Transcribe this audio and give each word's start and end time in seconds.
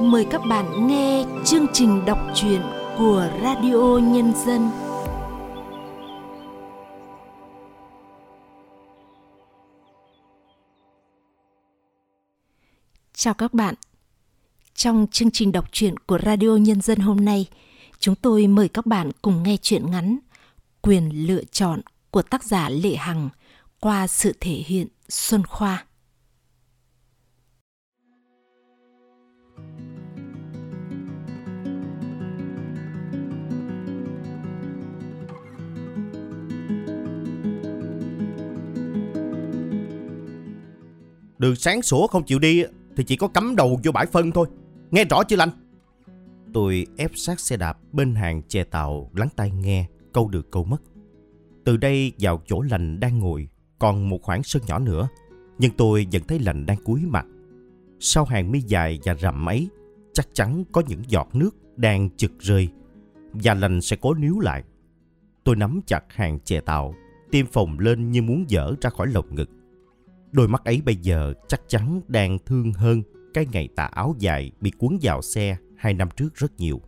mời 0.00 0.26
các 0.30 0.40
bạn 0.48 0.86
nghe 0.86 1.24
chương 1.44 1.66
trình 1.72 2.04
đọc 2.04 2.18
truyện 2.34 2.60
của 2.98 3.30
Radio 3.42 3.98
Nhân 3.98 4.32
dân. 4.46 4.70
Chào 13.14 13.34
các 13.34 13.54
bạn. 13.54 13.74
Trong 14.74 15.06
chương 15.12 15.30
trình 15.30 15.52
đọc 15.52 15.64
truyện 15.72 15.98
của 15.98 16.18
Radio 16.26 16.56
Nhân 16.56 16.80
dân 16.80 16.98
hôm 16.98 17.24
nay, 17.24 17.46
chúng 17.98 18.14
tôi 18.14 18.46
mời 18.46 18.68
các 18.68 18.86
bạn 18.86 19.10
cùng 19.22 19.42
nghe 19.42 19.56
truyện 19.56 19.90
ngắn 19.90 20.18
Quyền 20.82 21.26
lựa 21.26 21.44
chọn 21.44 21.80
của 22.10 22.22
tác 22.22 22.44
giả 22.44 22.68
Lệ 22.68 22.94
Hằng 22.96 23.28
qua 23.80 24.06
sự 24.06 24.32
thể 24.40 24.54
hiện 24.66 24.86
Xuân 25.08 25.46
Khoa. 25.46 25.84
Đường 41.40 41.56
sáng 41.56 41.82
sủa 41.82 42.06
không 42.06 42.24
chịu 42.24 42.38
đi 42.38 42.64
Thì 42.96 43.04
chỉ 43.04 43.16
có 43.16 43.28
cắm 43.28 43.56
đầu 43.56 43.80
vô 43.84 43.92
bãi 43.92 44.06
phân 44.06 44.30
thôi 44.30 44.46
Nghe 44.90 45.04
rõ 45.04 45.24
chưa 45.24 45.36
Lanh 45.36 45.50
Tôi 46.52 46.86
ép 46.96 47.10
sát 47.14 47.40
xe 47.40 47.56
đạp 47.56 47.78
bên 47.92 48.14
hàng 48.14 48.42
chè 48.48 48.64
tàu, 48.64 49.10
lắng 49.14 49.28
tai 49.36 49.50
nghe 49.50 49.86
câu 50.12 50.28
được 50.28 50.50
câu 50.50 50.64
mất. 50.64 50.82
Từ 51.64 51.76
đây 51.76 52.12
vào 52.18 52.42
chỗ 52.46 52.60
lành 52.60 53.00
đang 53.00 53.18
ngồi, 53.18 53.48
còn 53.78 54.08
một 54.08 54.22
khoảng 54.22 54.42
sân 54.42 54.62
nhỏ 54.66 54.78
nữa, 54.78 55.08
nhưng 55.58 55.72
tôi 55.76 56.06
vẫn 56.12 56.22
thấy 56.28 56.38
lành 56.38 56.66
đang 56.66 56.76
cúi 56.84 57.00
mặt. 57.06 57.26
Sau 58.00 58.24
hàng 58.24 58.52
mi 58.52 58.60
dài 58.60 58.98
và 59.04 59.14
rậm 59.14 59.48
ấy, 59.48 59.68
chắc 60.12 60.28
chắn 60.32 60.64
có 60.72 60.82
những 60.88 61.02
giọt 61.08 61.28
nước 61.32 61.50
đang 61.76 62.08
chực 62.16 62.38
rơi, 62.38 62.68
và 63.32 63.54
lành 63.54 63.80
sẽ 63.80 63.96
cố 64.00 64.14
níu 64.14 64.40
lại. 64.40 64.62
Tôi 65.44 65.56
nắm 65.56 65.80
chặt 65.86 66.04
hàng 66.08 66.38
chè 66.44 66.60
tàu 66.60 66.94
tim 67.30 67.46
phồng 67.46 67.78
lên 67.78 68.10
như 68.10 68.22
muốn 68.22 68.44
dở 68.48 68.74
ra 68.80 68.90
khỏi 68.90 69.06
lồng 69.06 69.34
ngực. 69.34 69.50
Đôi 70.32 70.48
mắt 70.48 70.64
ấy 70.64 70.82
bây 70.84 70.96
giờ 70.96 71.34
chắc 71.48 71.60
chắn 71.68 72.00
đang 72.08 72.38
thương 72.46 72.72
hơn 72.72 73.02
cái 73.34 73.46
ngày 73.52 73.68
tà 73.76 73.84
áo 73.84 74.14
dài 74.18 74.52
bị 74.60 74.70
cuốn 74.70 74.98
vào 75.02 75.22
xe 75.22 75.56
hai 75.76 75.94
năm 75.94 76.08
trước 76.16 76.34
rất 76.34 76.52
nhiều. 76.58 76.80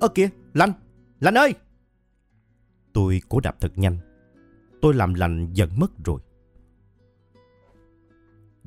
Ơ 0.00 0.08
kìa, 0.14 0.28
Lanh, 0.54 0.72
Lanh 1.20 1.34
ơi! 1.34 1.54
Tôi 2.92 3.20
cố 3.28 3.40
đạp 3.40 3.56
thật 3.60 3.78
nhanh. 3.78 3.98
Tôi 4.82 4.94
làm 4.94 5.14
lành 5.14 5.52
dần 5.52 5.70
mất 5.76 5.90
rồi. 6.04 6.20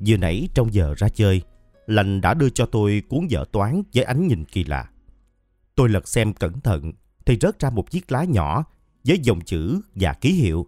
Vừa 0.06 0.16
nãy 0.16 0.48
trong 0.54 0.72
giờ 0.74 0.94
ra 0.96 1.08
chơi, 1.08 1.42
Lành 1.88 2.20
đã 2.20 2.34
đưa 2.34 2.48
cho 2.50 2.66
tôi 2.66 3.02
cuốn 3.08 3.26
vở 3.30 3.44
toán 3.52 3.82
với 3.94 4.04
ánh 4.04 4.26
nhìn 4.26 4.44
kỳ 4.44 4.64
lạ. 4.64 4.90
Tôi 5.74 5.88
lật 5.88 6.08
xem 6.08 6.32
cẩn 6.32 6.60
thận 6.60 6.92
thì 7.26 7.38
rớt 7.40 7.60
ra 7.60 7.70
một 7.70 7.90
chiếc 7.90 8.12
lá 8.12 8.24
nhỏ 8.24 8.64
với 9.04 9.18
dòng 9.18 9.40
chữ 9.40 9.80
và 9.94 10.12
ký 10.12 10.32
hiệu 10.32 10.66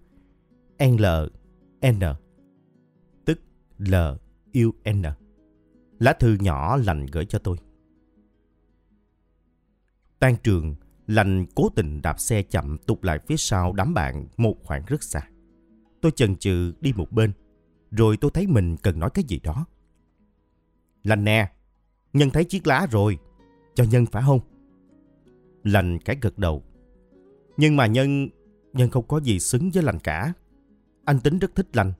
L, 0.78 1.04
N, 1.86 2.00
tức 3.24 3.40
L, 3.78 3.94
U, 4.54 4.70
N. 4.92 5.02
Lá 5.98 6.12
thư 6.12 6.36
nhỏ 6.40 6.76
lành 6.76 7.06
gửi 7.06 7.24
cho 7.24 7.38
tôi. 7.38 7.56
Tan 10.18 10.36
trường, 10.42 10.74
lành 11.06 11.46
cố 11.54 11.68
tình 11.76 12.02
đạp 12.02 12.20
xe 12.20 12.42
chậm 12.42 12.78
tụt 12.78 13.04
lại 13.04 13.18
phía 13.26 13.36
sau 13.36 13.72
đám 13.72 13.94
bạn 13.94 14.26
một 14.36 14.56
khoảng 14.62 14.84
rất 14.86 15.02
xa. 15.02 15.20
Tôi 16.00 16.12
chần 16.12 16.36
chừ 16.36 16.72
đi 16.80 16.92
một 16.92 17.12
bên, 17.12 17.32
rồi 17.90 18.16
tôi 18.16 18.30
thấy 18.34 18.46
mình 18.46 18.76
cần 18.76 18.98
nói 18.98 19.10
cái 19.14 19.24
gì 19.28 19.40
đó. 19.42 19.66
Lành 21.02 21.24
nè, 21.24 21.52
Nhân 22.12 22.30
thấy 22.30 22.44
chiếc 22.44 22.66
lá 22.66 22.86
rồi, 22.90 23.18
cho 23.74 23.84
Nhân 23.84 24.06
phải 24.06 24.22
không? 24.26 24.40
Lành 25.64 25.98
cái 25.98 26.16
gật 26.20 26.38
đầu. 26.38 26.62
Nhưng 27.56 27.76
mà 27.76 27.86
Nhân... 27.86 28.28
Nhân 28.72 28.90
không 28.90 29.08
có 29.08 29.20
gì 29.20 29.40
xứng 29.40 29.70
với 29.74 29.82
Lành 29.82 29.98
cả. 29.98 30.32
Anh 31.04 31.20
tính 31.20 31.38
rất 31.38 31.54
thích 31.54 31.76
Lành. 31.76 31.92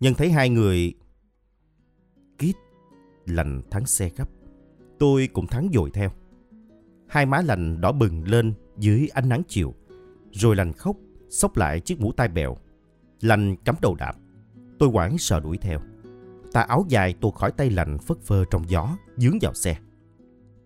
Nhân 0.00 0.14
thấy 0.14 0.30
hai 0.30 0.48
người... 0.48 0.94
Kít, 2.38 2.56
Lành 3.26 3.62
thắng 3.70 3.86
xe 3.86 4.10
gấp. 4.16 4.28
Tôi 4.98 5.28
cũng 5.32 5.46
thắng 5.46 5.68
dội 5.74 5.90
theo. 5.90 6.10
Hai 7.08 7.26
má 7.26 7.40
Lành 7.40 7.80
đỏ 7.80 7.92
bừng 7.92 8.28
lên 8.28 8.54
dưới 8.78 9.08
ánh 9.12 9.28
nắng 9.28 9.42
chiều. 9.48 9.74
Rồi 10.32 10.56
Lành 10.56 10.72
khóc, 10.72 10.96
xốc 11.30 11.56
lại 11.56 11.80
chiếc 11.80 12.00
mũ 12.00 12.12
tai 12.12 12.28
bèo. 12.28 12.56
Lành 13.20 13.56
cắm 13.56 13.74
đầu 13.82 13.94
đạp. 13.94 14.16
Tôi 14.78 14.88
quảng 14.88 15.18
sợ 15.18 15.40
đuổi 15.40 15.58
theo. 15.58 15.80
Tà 16.54 16.60
áo 16.60 16.84
dài 16.88 17.14
tuột 17.20 17.34
khỏi 17.34 17.52
tay 17.52 17.70
lạnh 17.70 17.98
phất 17.98 18.18
phơ 18.20 18.44
trong 18.50 18.68
gió, 18.68 18.96
dướng 19.16 19.38
vào 19.40 19.54
xe. 19.54 19.76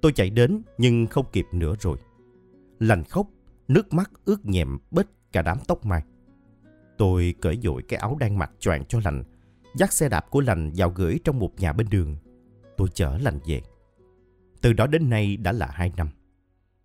Tôi 0.00 0.12
chạy 0.12 0.31
đến 0.31 0.62
nhưng 0.78 1.06
không 1.06 1.26
kịp 1.32 1.47
nữa 1.53 1.75
rồi. 1.81 1.99
Lành 2.78 3.04
khóc, 3.04 3.26
nước 3.69 3.93
mắt 3.93 4.10
ướt 4.25 4.47
nhẹm 4.47 4.78
bết 4.91 5.06
cả 5.32 5.43
đám 5.43 5.59
tóc 5.69 5.87
mai. 5.87 6.03
Tôi 6.98 7.34
cởi 7.41 7.59
dội 7.62 7.82
cái 7.82 7.98
áo 7.98 8.16
đang 8.21 8.38
mặc 8.38 8.50
choàng 8.59 8.84
cho 8.84 9.00
lành, 9.04 9.25
dắt 9.77 9.93
xe 9.93 10.09
đạp 10.09 10.27
của 10.31 10.41
lành 10.41 10.71
vào 10.77 10.91
gửi 10.91 11.19
trong 11.25 11.38
một 11.38 11.50
nhà 11.59 11.72
bên 11.72 11.87
đường. 11.91 12.16
Tôi 12.77 12.88
chở 12.94 13.19
lành 13.19 13.38
về. 13.47 13.62
Từ 14.60 14.72
đó 14.72 14.87
đến 14.87 15.10
nay 15.10 15.37
đã 15.37 15.53
là 15.53 15.71
hai 15.72 15.93
năm. 15.97 16.09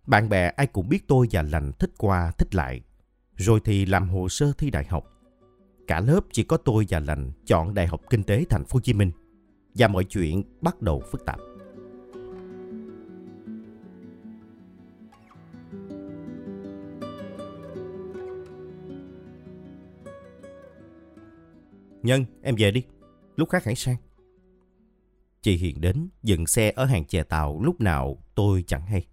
Bạn 0.06 0.28
bè 0.28 0.52
ai 0.56 0.66
cũng 0.66 0.88
biết 0.88 1.08
tôi 1.08 1.28
và 1.30 1.42
lành 1.42 1.72
thích 1.78 1.90
qua 1.98 2.30
thích 2.38 2.54
lại. 2.54 2.82
Rồi 3.36 3.60
thì 3.64 3.86
làm 3.86 4.08
hồ 4.08 4.28
sơ 4.28 4.52
thi 4.58 4.70
đại 4.70 4.84
học. 4.84 5.04
Cả 5.86 6.00
lớp 6.00 6.20
chỉ 6.32 6.44
có 6.44 6.56
tôi 6.56 6.86
và 6.88 7.00
lành 7.00 7.32
chọn 7.46 7.74
Đại 7.74 7.86
học 7.86 8.00
Kinh 8.10 8.22
tế 8.22 8.44
Thành 8.50 8.64
phố 8.64 8.76
Hồ 8.76 8.80
Chí 8.80 8.92
Minh. 8.92 9.10
Và 9.74 9.88
mọi 9.88 10.04
chuyện 10.04 10.42
bắt 10.60 10.82
đầu 10.82 11.02
phức 11.10 11.24
tạp. 11.24 11.40
Nhân, 22.02 22.24
em 22.42 22.54
về 22.58 22.70
đi. 22.70 22.84
Lúc 23.36 23.48
khác 23.48 23.64
hãy 23.64 23.74
sang. 23.74 23.96
Chị 25.42 25.56
Hiền 25.56 25.80
đến, 25.80 26.08
dừng 26.22 26.46
xe 26.46 26.72
ở 26.76 26.84
hàng 26.84 27.04
chè 27.04 27.22
tàu 27.22 27.60
lúc 27.62 27.80
nào 27.80 28.18
tôi 28.34 28.64
chẳng 28.66 28.86
hay. 28.86 29.06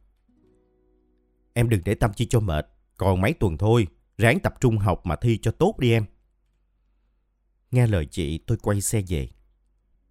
Em 1.54 1.70
đừng 1.70 1.82
để 1.86 1.96
tâm 1.96 2.12
chi 2.16 2.26
cho 2.26 2.40
mệt. 2.40 2.68
Còn 2.98 3.22
mấy 3.22 3.34
tuần 3.34 3.58
thôi, 3.58 3.88
ráng 4.18 4.40
tập 4.40 4.54
trung 4.60 4.78
học 4.78 5.06
mà 5.06 5.16
thi 5.16 5.38
cho 5.38 5.52
tốt 5.52 5.76
đi 5.80 5.92
em. 5.92 6.06
Nghe 7.72 7.88
lời 7.88 8.06
chị, 8.06 8.38
tôi 8.48 8.58
quay 8.58 8.82
xe 8.82 9.02
về. 9.08 9.30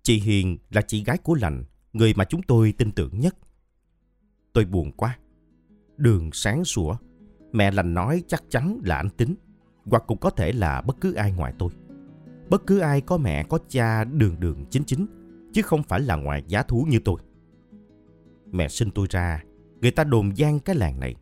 Chị 0.03 0.21
Hiền 0.21 0.59
là 0.71 0.83
chị 0.83 1.05
gái 1.05 1.19
của 1.19 1.35
lành, 1.35 1.65
người 1.93 2.15
mà 2.17 2.25
chúng 2.25 2.43
tôi 2.43 2.73
tin 2.79 2.93
tưởng 2.93 3.21
nhất. 3.21 3.37
Tôi 4.53 4.65
buồn 4.65 4.93
quá. 4.93 5.19
Đường 5.97 6.31
sáng 6.33 6.65
sủa, 6.65 6.97
mẹ 7.53 7.71
lành 7.71 7.95
nói 7.95 8.23
chắc 8.29 8.43
chắn 8.51 8.81
là 8.85 8.97
anh 8.97 9.11
tính, 9.11 9.35
hoặc 9.85 10.03
cũng 10.07 10.19
có 10.19 10.31
thể 10.31 10.53
là 10.53 10.81
bất 10.81 10.97
cứ 11.01 11.15
ai 11.15 11.33
ngoài 11.33 11.53
tôi. 11.59 11.71
Bất 12.49 12.67
cứ 12.67 12.79
ai 12.79 13.01
có 13.01 13.19
mẹ 13.19 13.45
có 13.49 13.59
cha 13.69 14.05
đường 14.05 14.41
đường 14.41 14.65
chính 14.71 14.85
chính, 14.85 15.07
chứ 15.53 15.63
không 15.63 15.83
phải 15.83 16.01
là 16.01 16.17
ngoài 16.17 16.43
giá 16.47 16.63
thú 16.63 16.87
như 16.89 16.99
tôi. 17.05 17.21
Mẹ 18.47 18.69
sinh 18.69 18.91
tôi 18.91 19.07
ra, 19.11 19.45
người 19.81 19.91
ta 19.91 20.05
đồn 20.05 20.37
gian 20.37 20.61
cái 20.61 20.77
làng 20.77 21.01
này. 21.01 21.15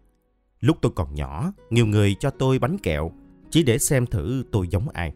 Lúc 0.61 0.79
tôi 0.83 0.93
còn 0.97 1.15
nhỏ, 1.15 1.53
nhiều 1.71 1.87
người 1.87 2.17
cho 2.21 2.31
tôi 2.31 2.59
bánh 2.59 2.79
kẹo, 2.79 3.13
chỉ 3.51 3.63
để 3.63 3.79
xem 3.79 4.07
thử 4.07 4.45
tôi 4.53 4.69
giống 4.69 4.89
ai. 4.89 5.15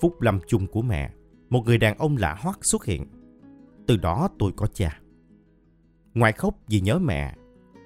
Phúc 0.00 0.20
lâm 0.20 0.40
chung 0.46 0.66
của 0.66 0.82
mẹ, 0.82 1.14
một 1.50 1.62
người 1.66 1.78
đàn 1.78 1.98
ông 1.98 2.16
lạ 2.16 2.36
hoắc 2.40 2.64
xuất 2.64 2.84
hiện. 2.84 3.06
Từ 3.86 3.96
đó 3.96 4.28
tôi 4.38 4.52
có 4.56 4.66
cha. 4.66 5.00
Ngoại 6.14 6.32
khóc 6.32 6.54
vì 6.68 6.80
nhớ 6.80 6.98
mẹ, 6.98 7.36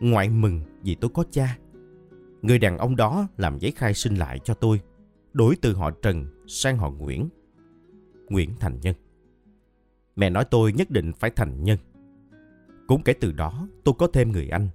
ngoại 0.00 0.28
mừng 0.28 0.60
vì 0.82 0.94
tôi 0.94 1.10
có 1.14 1.24
cha. 1.30 1.58
Người 2.42 2.58
đàn 2.58 2.78
ông 2.78 2.96
đó 2.96 3.28
làm 3.36 3.58
giấy 3.58 3.72
khai 3.72 3.94
sinh 3.94 4.14
lại 4.14 4.38
cho 4.38 4.54
tôi, 4.54 4.80
đổi 5.32 5.56
từ 5.62 5.74
họ 5.74 5.90
Trần 5.90 6.26
sang 6.46 6.76
họ 6.76 6.90
Nguyễn. 6.90 7.28
Nguyễn 8.28 8.50
Thành 8.60 8.80
Nhân. 8.80 8.94
Mẹ 10.16 10.30
nói 10.30 10.44
tôi 10.44 10.72
nhất 10.72 10.90
định 10.90 11.12
phải 11.18 11.30
thành 11.30 11.64
nhân. 11.64 11.78
Cũng 12.86 13.02
kể 13.02 13.12
từ 13.12 13.32
đó 13.32 13.68
tôi 13.84 13.94
có 13.98 14.06
thêm 14.06 14.32
người 14.32 14.48
anh. 14.48 14.68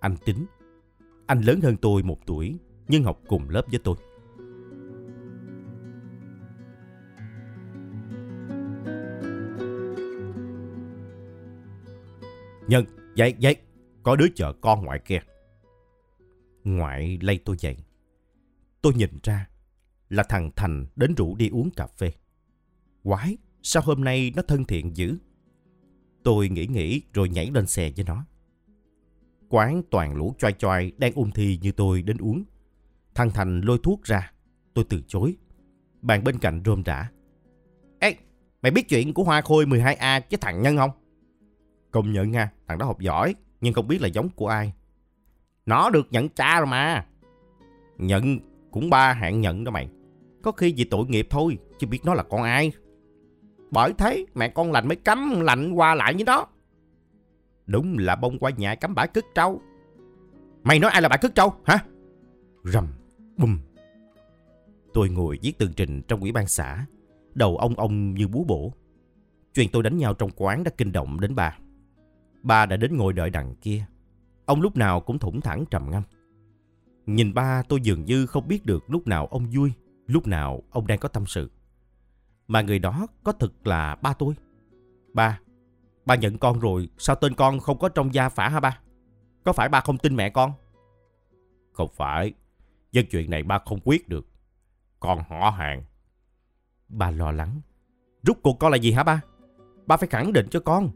Anh 0.00 0.16
Tính. 0.24 0.46
Anh 1.26 1.40
lớn 1.40 1.60
hơn 1.60 1.76
tôi 1.76 2.02
một 2.02 2.26
tuổi 2.26 2.58
nhưng 2.88 3.04
học 3.04 3.20
cùng 3.28 3.48
lớp 3.48 3.62
với 3.70 3.80
tôi. 3.84 3.96
Nhân, 12.68 12.84
dậy, 13.14 13.34
dậy, 13.38 13.56
có 14.02 14.16
đứa 14.16 14.26
chờ 14.34 14.52
con 14.60 14.84
ngoại 14.84 14.98
kia. 14.98 15.20
Ngoại 16.64 17.18
lay 17.22 17.38
tôi 17.44 17.56
dậy. 17.58 17.76
Tôi 18.82 18.94
nhìn 18.94 19.10
ra 19.22 19.48
là 20.08 20.22
thằng 20.22 20.50
Thành 20.56 20.86
đến 20.96 21.14
rủ 21.14 21.36
đi 21.36 21.48
uống 21.48 21.70
cà 21.70 21.86
phê. 21.86 22.12
Quái, 23.02 23.36
sao 23.62 23.82
hôm 23.86 24.04
nay 24.04 24.32
nó 24.36 24.42
thân 24.42 24.64
thiện 24.64 24.96
dữ? 24.96 25.16
Tôi 26.22 26.48
nghĩ 26.48 26.66
nghĩ 26.66 27.02
rồi 27.12 27.28
nhảy 27.28 27.50
lên 27.50 27.66
xe 27.66 27.92
với 27.96 28.04
nó. 28.04 28.24
Quán 29.48 29.82
toàn 29.90 30.16
lũ 30.16 30.34
choai 30.38 30.52
choai 30.52 30.92
đang 30.98 31.12
ung 31.12 31.30
thi 31.30 31.58
như 31.62 31.72
tôi 31.72 32.02
đến 32.02 32.16
uống. 32.18 32.44
Thằng 33.14 33.30
Thành 33.30 33.60
lôi 33.60 33.78
thuốc 33.82 34.02
ra. 34.02 34.32
Tôi 34.74 34.84
từ 34.88 35.02
chối. 35.06 35.36
Bạn 36.02 36.24
bên 36.24 36.38
cạnh 36.38 36.62
rôm 36.64 36.82
rã. 36.82 37.10
Ê, 38.00 38.16
mày 38.62 38.72
biết 38.72 38.88
chuyện 38.88 39.14
của 39.14 39.24
Hoa 39.24 39.40
Khôi 39.40 39.66
12A 39.66 40.20
với 40.30 40.38
thằng 40.40 40.62
Nhân 40.62 40.76
không? 40.76 40.90
Công 41.90 42.12
nhận 42.12 42.30
nha, 42.30 42.50
thằng 42.68 42.78
đó 42.78 42.86
học 42.86 43.00
giỏi, 43.00 43.34
nhưng 43.60 43.74
không 43.74 43.88
biết 43.88 44.02
là 44.02 44.08
giống 44.08 44.28
của 44.28 44.48
ai. 44.48 44.72
Nó 45.66 45.90
được 45.90 46.06
nhận 46.10 46.28
cha 46.28 46.58
rồi 46.60 46.66
mà. 46.66 47.06
Nhận 47.98 48.38
cũng 48.70 48.90
ba 48.90 49.12
hạng 49.12 49.40
nhận 49.40 49.64
đó 49.64 49.70
mày. 49.70 49.88
Có 50.42 50.52
khi 50.52 50.74
vì 50.76 50.84
tội 50.84 51.06
nghiệp 51.06 51.26
thôi, 51.30 51.58
chứ 51.78 51.86
biết 51.86 52.04
nó 52.04 52.14
là 52.14 52.22
con 52.22 52.42
ai. 52.42 52.72
Bởi 53.70 53.92
thế 53.98 54.26
mẹ 54.34 54.48
con 54.48 54.72
lành 54.72 54.88
mới 54.88 54.96
cấm 54.96 55.40
lạnh 55.40 55.72
qua 55.72 55.94
lại 55.94 56.14
với 56.14 56.24
nó. 56.24 56.46
Đúng 57.66 57.98
là 57.98 58.16
bông 58.16 58.38
qua 58.38 58.50
nhà 58.50 58.74
cắm 58.74 58.94
bãi 58.94 59.08
cứt 59.08 59.24
trâu. 59.34 59.60
Mày 60.62 60.78
nói 60.78 60.90
ai 60.90 61.02
là 61.02 61.08
bãi 61.08 61.18
cứt 61.22 61.34
trâu 61.34 61.54
hả? 61.64 61.78
Rầm, 62.64 62.86
bùm. 63.36 63.58
Tôi 64.94 65.08
ngồi 65.08 65.38
viết 65.42 65.58
tường 65.58 65.72
trình 65.76 66.02
trong 66.02 66.20
ủy 66.20 66.32
ban 66.32 66.46
xã. 66.46 66.86
Đầu 67.34 67.56
ông 67.56 67.74
ông 67.74 68.14
như 68.14 68.28
búa 68.28 68.44
bổ. 68.44 68.72
Chuyện 69.54 69.68
tôi 69.72 69.82
đánh 69.82 69.98
nhau 69.98 70.14
trong 70.14 70.30
quán 70.36 70.64
đã 70.64 70.70
kinh 70.78 70.92
động 70.92 71.20
đến 71.20 71.34
bà. 71.34 71.58
Ba 72.46 72.66
đã 72.66 72.76
đến 72.76 72.96
ngồi 72.96 73.12
đợi 73.12 73.30
đằng 73.30 73.54
kia. 73.54 73.84
Ông 74.44 74.60
lúc 74.60 74.76
nào 74.76 75.00
cũng 75.00 75.18
thủng 75.18 75.40
thẳng 75.40 75.64
trầm 75.70 75.90
ngâm. 75.90 76.02
Nhìn 77.06 77.34
ba 77.34 77.62
tôi 77.68 77.80
dường 77.82 78.04
như 78.04 78.26
không 78.26 78.48
biết 78.48 78.66
được 78.66 78.84
lúc 78.90 79.06
nào 79.06 79.26
ông 79.26 79.46
vui, 79.54 79.72
lúc 80.06 80.26
nào 80.26 80.62
ông 80.70 80.86
đang 80.86 80.98
có 80.98 81.08
tâm 81.08 81.26
sự. 81.26 81.50
Mà 82.48 82.62
người 82.62 82.78
đó 82.78 83.06
có 83.24 83.32
thực 83.32 83.66
là 83.66 83.94
ba 83.94 84.12
tôi. 84.12 84.34
Ba, 85.12 85.40
ba 86.04 86.14
nhận 86.14 86.38
con 86.38 86.60
rồi, 86.60 86.88
sao 86.98 87.16
tên 87.16 87.34
con 87.34 87.60
không 87.60 87.78
có 87.78 87.88
trong 87.88 88.14
gia 88.14 88.28
phả 88.28 88.48
hả 88.48 88.60
ba? 88.60 88.80
Có 89.44 89.52
phải 89.52 89.68
ba 89.68 89.80
không 89.80 89.98
tin 89.98 90.16
mẹ 90.16 90.30
con? 90.30 90.52
Không 91.72 91.90
phải, 91.94 92.32
dân 92.92 93.06
chuyện 93.10 93.30
này 93.30 93.42
ba 93.42 93.58
không 93.58 93.80
quyết 93.84 94.08
được. 94.08 94.26
Con 95.00 95.22
họ 95.28 95.50
hàng. 95.50 95.82
Ba 96.88 97.10
lo 97.10 97.30
lắng. 97.30 97.60
Rút 98.22 98.38
cuộc 98.42 98.58
con 98.58 98.72
là 98.72 98.76
gì 98.76 98.92
hả 98.92 99.02
ba? 99.02 99.20
Ba 99.86 99.96
phải 99.96 100.08
khẳng 100.08 100.32
định 100.32 100.46
cho 100.50 100.60
con. 100.60 100.90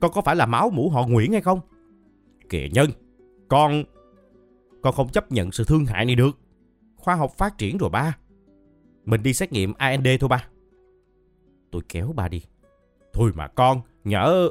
Con 0.00 0.12
có 0.12 0.20
phải 0.20 0.36
là 0.36 0.46
máu 0.46 0.70
mũ 0.70 0.90
họ 0.90 1.06
Nguyễn 1.06 1.32
hay 1.32 1.40
không? 1.40 1.60
Kìa 2.48 2.68
Nhân, 2.72 2.90
con... 3.48 3.84
Con 4.82 4.94
không 4.94 5.08
chấp 5.08 5.32
nhận 5.32 5.52
sự 5.52 5.64
thương 5.64 5.86
hại 5.86 6.04
này 6.04 6.14
được. 6.14 6.38
Khoa 6.96 7.14
học 7.14 7.32
phát 7.38 7.58
triển 7.58 7.78
rồi 7.78 7.90
ba. 7.90 8.16
Mình 9.04 9.22
đi 9.22 9.32
xét 9.32 9.52
nghiệm 9.52 9.72
AND 9.74 10.08
thôi 10.20 10.28
ba. 10.28 10.48
Tôi 11.70 11.82
kéo 11.88 12.12
ba 12.12 12.28
đi. 12.28 12.42
Thôi 13.12 13.30
mà 13.34 13.48
con, 13.48 13.80
nhớ... 14.04 14.50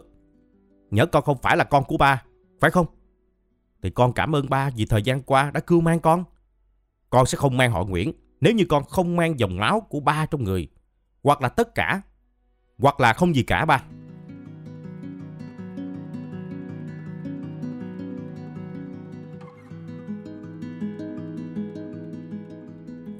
Nhớ 0.91 1.05
con 1.05 1.23
không 1.23 1.37
phải 1.41 1.57
là 1.57 1.63
con 1.63 1.83
của 1.83 1.97
ba, 1.97 2.23
phải 2.59 2.71
không? 2.71 2.85
Thì 3.81 3.89
con 3.89 4.13
cảm 4.13 4.35
ơn 4.35 4.49
ba 4.49 4.69
vì 4.75 4.85
thời 4.85 5.01
gian 5.01 5.21
qua 5.21 5.51
đã 5.51 5.59
cưu 5.59 5.81
mang 5.81 5.99
con. 5.99 6.23
Con 7.09 7.25
sẽ 7.25 7.35
không 7.35 7.57
mang 7.57 7.71
họ 7.71 7.83
Nguyễn 7.83 8.13
nếu 8.41 8.53
như 8.53 8.65
con 8.69 8.83
không 8.83 9.15
mang 9.15 9.39
dòng 9.39 9.57
máu 9.57 9.81
của 9.81 9.99
ba 9.99 10.25
trong 10.25 10.43
người. 10.43 10.67
Hoặc 11.23 11.41
là 11.41 11.49
tất 11.49 11.75
cả. 11.75 12.01
Hoặc 12.77 12.99
là 12.99 13.13
không 13.13 13.35
gì 13.35 13.43
cả 13.43 13.65
ba. 13.65 13.83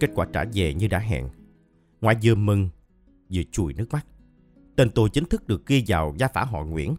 Kết 0.06 0.12
quả 0.16 0.26
trả 0.34 0.46
về 0.54 0.74
như 0.74 0.88
đã 0.88 1.00
hẹn. 1.00 1.30
Ngoại 2.02 2.16
vừa 2.24 2.36
mừng, 2.36 2.70
vừa 3.34 3.42
chùi 3.52 3.74
nước 3.74 3.86
mắt. 3.92 4.06
Tên 4.76 4.90
tôi 4.90 5.10
chính 5.10 5.26
thức 5.26 5.48
được 5.48 5.66
ghi 5.66 5.84
vào 5.88 6.14
gia 6.18 6.28
phả 6.28 6.44
họ 6.44 6.64
Nguyễn. 6.64 6.96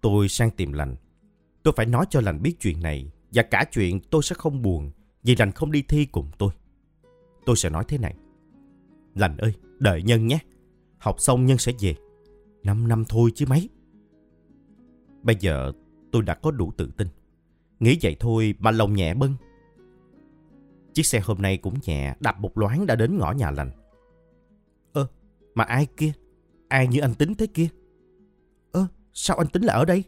Tôi 0.00 0.28
sang 0.28 0.50
tìm 0.50 0.72
lành. 0.72 0.96
Tôi 1.62 1.74
phải 1.76 1.86
nói 1.86 2.04
cho 2.10 2.20
lành 2.20 2.42
biết 2.42 2.60
chuyện 2.60 2.82
này 2.82 3.10
và 3.32 3.42
cả 3.42 3.64
chuyện 3.72 4.00
tôi 4.00 4.22
sẽ 4.22 4.34
không 4.38 4.62
buồn 4.62 4.90
vì 5.22 5.36
lành 5.36 5.52
không 5.52 5.72
đi 5.72 5.82
thi 5.82 6.06
cùng 6.06 6.26
tôi. 6.38 6.50
Tôi 7.46 7.56
sẽ 7.56 7.70
nói 7.70 7.84
thế 7.88 7.98
này. 7.98 8.14
Lành 9.14 9.36
ơi, 9.36 9.54
đợi 9.78 10.02
Nhân 10.02 10.26
nhé. 10.26 10.38
Học 10.98 11.20
xong 11.20 11.46
Nhân 11.46 11.58
sẽ 11.58 11.72
về. 11.80 11.94
Năm 12.64 12.88
năm 12.88 13.04
thôi 13.08 13.30
chứ 13.34 13.46
mấy. 13.48 13.68
Bây 15.22 15.36
giờ 15.40 15.72
tôi 16.12 16.22
đã 16.22 16.34
có 16.34 16.50
đủ 16.50 16.72
tự 16.76 16.90
tin. 16.96 17.08
Nghĩ 17.80 17.98
vậy 18.02 18.16
thôi 18.20 18.54
mà 18.58 18.70
lòng 18.70 18.94
nhẹ 18.94 19.14
bâng. 19.14 19.34
Chiếc 20.94 21.06
xe 21.06 21.20
hôm 21.20 21.42
nay 21.42 21.56
cũng 21.56 21.74
nhẹ, 21.86 22.14
đạp 22.20 22.40
một 22.40 22.58
loáng 22.58 22.86
đã 22.86 22.96
đến 22.96 23.18
ngõ 23.18 23.32
nhà 23.32 23.50
lành. 23.50 23.70
Ơ, 24.92 25.06
mà 25.54 25.64
ai 25.64 25.86
kia? 25.96 26.12
Ai 26.68 26.88
như 26.88 27.00
anh 27.00 27.14
tính 27.14 27.34
thế 27.34 27.46
kia? 27.46 27.68
Ơ, 28.72 28.86
sao 29.12 29.36
anh 29.36 29.46
tính 29.46 29.62
lại 29.62 29.76
ở 29.76 29.84
đây? 29.84 30.04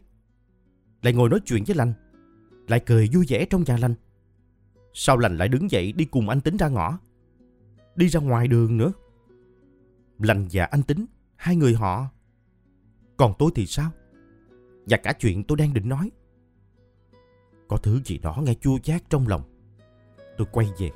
Lại 1.01 1.13
ngồi 1.13 1.29
nói 1.29 1.39
chuyện 1.45 1.63
với 1.67 1.75
lành. 1.75 1.93
Lại 2.67 2.79
cười 2.85 3.09
vui 3.13 3.25
vẻ 3.29 3.45
trong 3.45 3.63
nhà 3.63 3.77
lành. 3.77 3.93
Sao 4.93 5.17
lành 5.17 5.37
lại 5.37 5.47
đứng 5.47 5.71
dậy 5.71 5.91
đi 5.91 6.05
cùng 6.05 6.29
anh 6.29 6.41
tính 6.41 6.57
ra 6.57 6.69
ngõ? 6.69 6.99
Đi 7.95 8.07
ra 8.07 8.19
ngoài 8.19 8.47
đường 8.47 8.77
nữa. 8.77 8.93
Lành 10.19 10.47
và 10.51 10.65
anh 10.65 10.83
tính, 10.83 11.05
hai 11.35 11.55
người 11.55 11.73
họ. 11.73 12.07
Còn 13.17 13.33
tôi 13.39 13.51
thì 13.55 13.65
sao? 13.65 13.91
Và 14.85 14.97
cả 14.97 15.13
chuyện 15.19 15.43
tôi 15.43 15.57
đang 15.57 15.73
định 15.73 15.89
nói. 15.89 16.11
Có 17.67 17.77
thứ 17.77 18.01
gì 18.05 18.17
đó 18.17 18.41
nghe 18.41 18.53
chua 18.53 18.77
chát 18.77 19.09
trong 19.09 19.27
lòng. 19.27 19.54
Tôi 20.37 20.47
quay 20.51 20.67
về. 20.79 20.91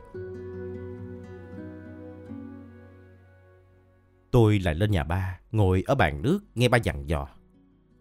Tôi 4.31 4.59
lại 4.59 4.75
lên 4.75 4.91
nhà 4.91 5.03
ba, 5.03 5.39
ngồi 5.51 5.83
ở 5.88 5.95
bàn 5.95 6.21
nước 6.21 6.39
nghe 6.56 6.68
ba 6.68 6.77
dặn 6.77 7.09
dò. 7.09 7.27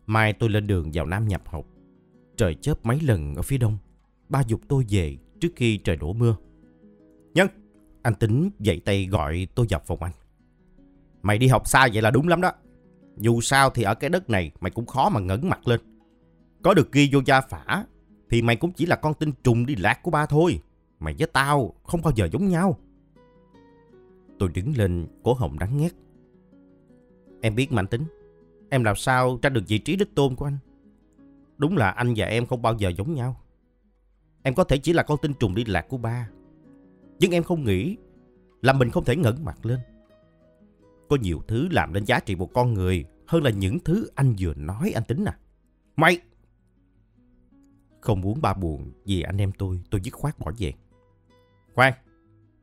Mai 0.07 0.33
tôi 0.33 0.51
lên 0.51 0.67
đường 0.67 0.91
vào 0.95 1.07
Nam 1.07 1.29
nhập 1.29 1.43
học. 1.47 1.67
Trời 2.37 2.55
chớp 2.55 2.87
mấy 2.87 3.01
lần 3.01 3.35
ở 3.35 3.43
phía 3.43 3.59
đông. 3.59 3.79
Ba 4.29 4.43
dục 4.47 4.61
tôi 4.69 4.85
về 4.89 5.17
trước 5.41 5.49
khi 5.57 5.79
trời 5.79 5.97
đổ 5.97 6.13
mưa. 6.13 6.37
Nhân, 7.35 7.49
anh 8.03 8.15
tính 8.15 8.51
dậy 8.59 8.81
tay 8.85 9.07
gọi 9.07 9.49
tôi 9.55 9.67
vào 9.71 9.81
phòng 9.87 10.03
anh. 10.03 10.13
Mày 11.23 11.39
đi 11.39 11.49
học 11.49 11.69
xa 11.69 11.89
vậy 11.93 12.03
là 12.03 12.11
đúng 12.11 12.29
lắm 12.29 12.41
đó. 12.41 12.53
Dù 13.17 13.41
sao 13.41 13.71
thì 13.71 13.83
ở 13.83 13.95
cái 13.95 14.11
đất 14.11 14.31
này 14.31 14.53
mày 14.61 14.71
cũng 14.71 14.87
khó 14.87 15.09
mà 15.09 15.21
ngẩng 15.21 15.49
mặt 15.49 15.69
lên. 15.69 15.81
Có 16.63 16.75
được 16.75 16.93
ghi 16.93 17.09
vô 17.13 17.21
gia 17.27 17.41
phả 17.41 17.85
thì 18.31 18.43
mày 18.43 18.57
cũng 18.57 18.73
chỉ 18.73 18.87
là 18.87 18.97
con 18.97 19.15
tinh 19.15 19.33
trùng 19.45 19.67
đi 19.67 19.77
lạc 19.77 20.03
của 20.03 20.11
ba 20.11 20.27
thôi. 20.27 20.61
Mày 20.99 21.15
với 21.19 21.29
tao 21.33 21.75
không 21.83 22.03
bao 22.03 22.13
giờ 22.17 22.29
giống 22.33 22.49
nhau. 22.49 22.79
Tôi 24.39 24.49
đứng 24.55 24.77
lên, 24.77 25.07
cổ 25.23 25.35
họng 25.35 25.59
đắng 25.59 25.77
ngắt. 25.77 25.93
Em 27.41 27.55
biết 27.55 27.73
mạnh 27.73 27.87
tính. 27.87 28.05
Em 28.71 28.85
làm 28.85 28.97
sao 28.97 29.39
tranh 29.43 29.53
được 29.53 29.65
vị 29.69 29.79
trí 29.79 29.97
đích 29.97 30.15
tôn 30.15 30.35
của 30.37 30.45
anh. 30.45 30.59
Đúng 31.57 31.77
là 31.77 31.91
anh 31.91 32.15
và 32.17 32.27
em 32.27 32.47
không 32.47 32.63
bao 32.63 32.75
giờ 32.79 32.89
giống 32.89 33.15
nhau. 33.15 33.41
Em 34.43 34.55
có 34.55 34.65
thể 34.65 34.79
chỉ 34.79 34.93
là 34.93 35.03
con 35.03 35.19
tinh 35.23 35.33
trùng 35.41 35.55
đi 35.55 35.65
lạc 35.65 35.87
của 35.89 35.99
ba. 35.99 36.31
Nhưng 37.19 37.31
em 37.31 37.43
không 37.43 37.65
nghĩ 37.65 37.97
là 38.63 38.73
mình 38.73 38.91
không 38.91 39.05
thể 39.05 39.17
ngẩng 39.17 39.45
mặt 39.45 39.67
lên. 39.67 39.79
Có 41.09 41.17
nhiều 41.21 41.43
thứ 41.49 41.69
làm 41.71 41.93
nên 41.93 42.05
giá 42.05 42.21
trị 42.21 42.37
một 42.37 42.51
con 42.55 42.75
người 42.75 43.05
hơn 43.27 43.43
là 43.43 43.51
những 43.51 43.79
thứ 43.79 44.09
anh 44.15 44.35
vừa 44.39 44.55
nói 44.55 44.93
anh 44.95 45.05
tính 45.09 45.25
à. 45.25 45.39
Mày! 45.97 46.21
Không 48.01 48.21
muốn 48.21 48.41
ba 48.41 48.55
buồn 48.55 48.93
vì 49.05 49.23
anh 49.23 49.39
em 49.39 49.53
tôi, 49.53 49.83
tôi 49.91 50.01
dứt 50.05 50.15
khoát 50.15 50.39
bỏ 50.39 50.53
về. 50.59 50.73
Khoan, 51.79 51.93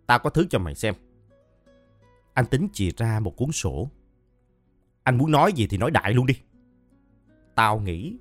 tao 0.07 0.19
có 0.19 0.29
thứ 0.29 0.45
cho 0.49 0.59
mày 0.59 0.75
xem. 0.75 0.93
Anh 2.33 2.45
tính 2.45 2.67
chìa 2.73 2.89
ra 2.97 3.19
một 3.19 3.37
cuốn 3.37 3.51
sổ. 3.51 3.89
Anh 5.03 5.17
muốn 5.17 5.31
nói 5.31 5.53
gì 5.53 5.67
thì 5.67 5.77
nói 5.77 5.91
đại 5.91 6.13
luôn 6.13 6.25
đi. 6.25 6.33
Tao 7.55 7.79
nghĩ 7.79 8.17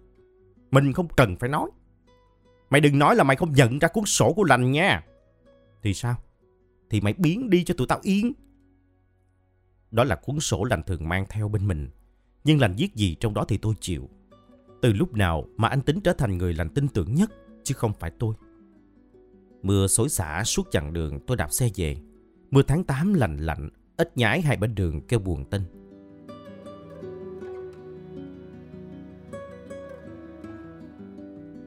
mình 0.70 0.92
không 0.92 1.08
cần 1.16 1.36
phải 1.36 1.48
nói. 1.48 1.70
Mày 2.70 2.80
đừng 2.80 2.98
nói 2.98 3.16
là 3.16 3.24
mày 3.24 3.36
không 3.36 3.52
nhận 3.52 3.78
ra 3.78 3.88
cuốn 3.88 4.04
sổ 4.04 4.32
của 4.32 4.44
lành 4.44 4.72
nha. 4.72 5.04
Thì 5.82 5.94
sao? 5.94 6.16
Thì 6.90 7.00
mày 7.00 7.12
biến 7.12 7.50
đi 7.50 7.64
cho 7.64 7.74
tụi 7.74 7.86
tao 7.86 8.00
yên. 8.02 8.32
Đó 9.90 10.04
là 10.04 10.16
cuốn 10.16 10.40
sổ 10.40 10.64
lành 10.64 10.82
thường 10.82 11.08
mang 11.08 11.26
theo 11.28 11.48
bên 11.48 11.68
mình. 11.68 11.90
Nhưng 12.44 12.60
lành 12.60 12.74
viết 12.78 12.94
gì 12.94 13.16
trong 13.20 13.34
đó 13.34 13.44
thì 13.48 13.58
tôi 13.58 13.74
chịu. 13.80 14.08
Từ 14.82 14.92
lúc 14.92 15.14
nào 15.14 15.44
mà 15.56 15.68
anh 15.68 15.80
tính 15.80 16.00
trở 16.00 16.12
thành 16.12 16.38
người 16.38 16.54
lành 16.54 16.68
tin 16.68 16.88
tưởng 16.88 17.14
nhất 17.14 17.30
chứ 17.64 17.74
không 17.74 17.92
phải 17.92 18.10
tôi. 18.18 18.34
Mưa 19.64 19.86
xối 19.86 20.08
xả 20.08 20.44
suốt 20.44 20.68
chặng 20.70 20.92
đường 20.92 21.20
tôi 21.26 21.36
đạp 21.36 21.52
xe 21.52 21.68
về. 21.74 21.96
Mưa 22.50 22.62
tháng 22.62 22.84
8 22.84 23.14
lạnh 23.14 23.36
lạnh, 23.36 23.70
ít 23.96 24.16
nhái 24.16 24.40
hai 24.40 24.56
bên 24.56 24.74
đường 24.74 25.00
kêu 25.06 25.20
buồn 25.20 25.44
tinh. 25.50 25.62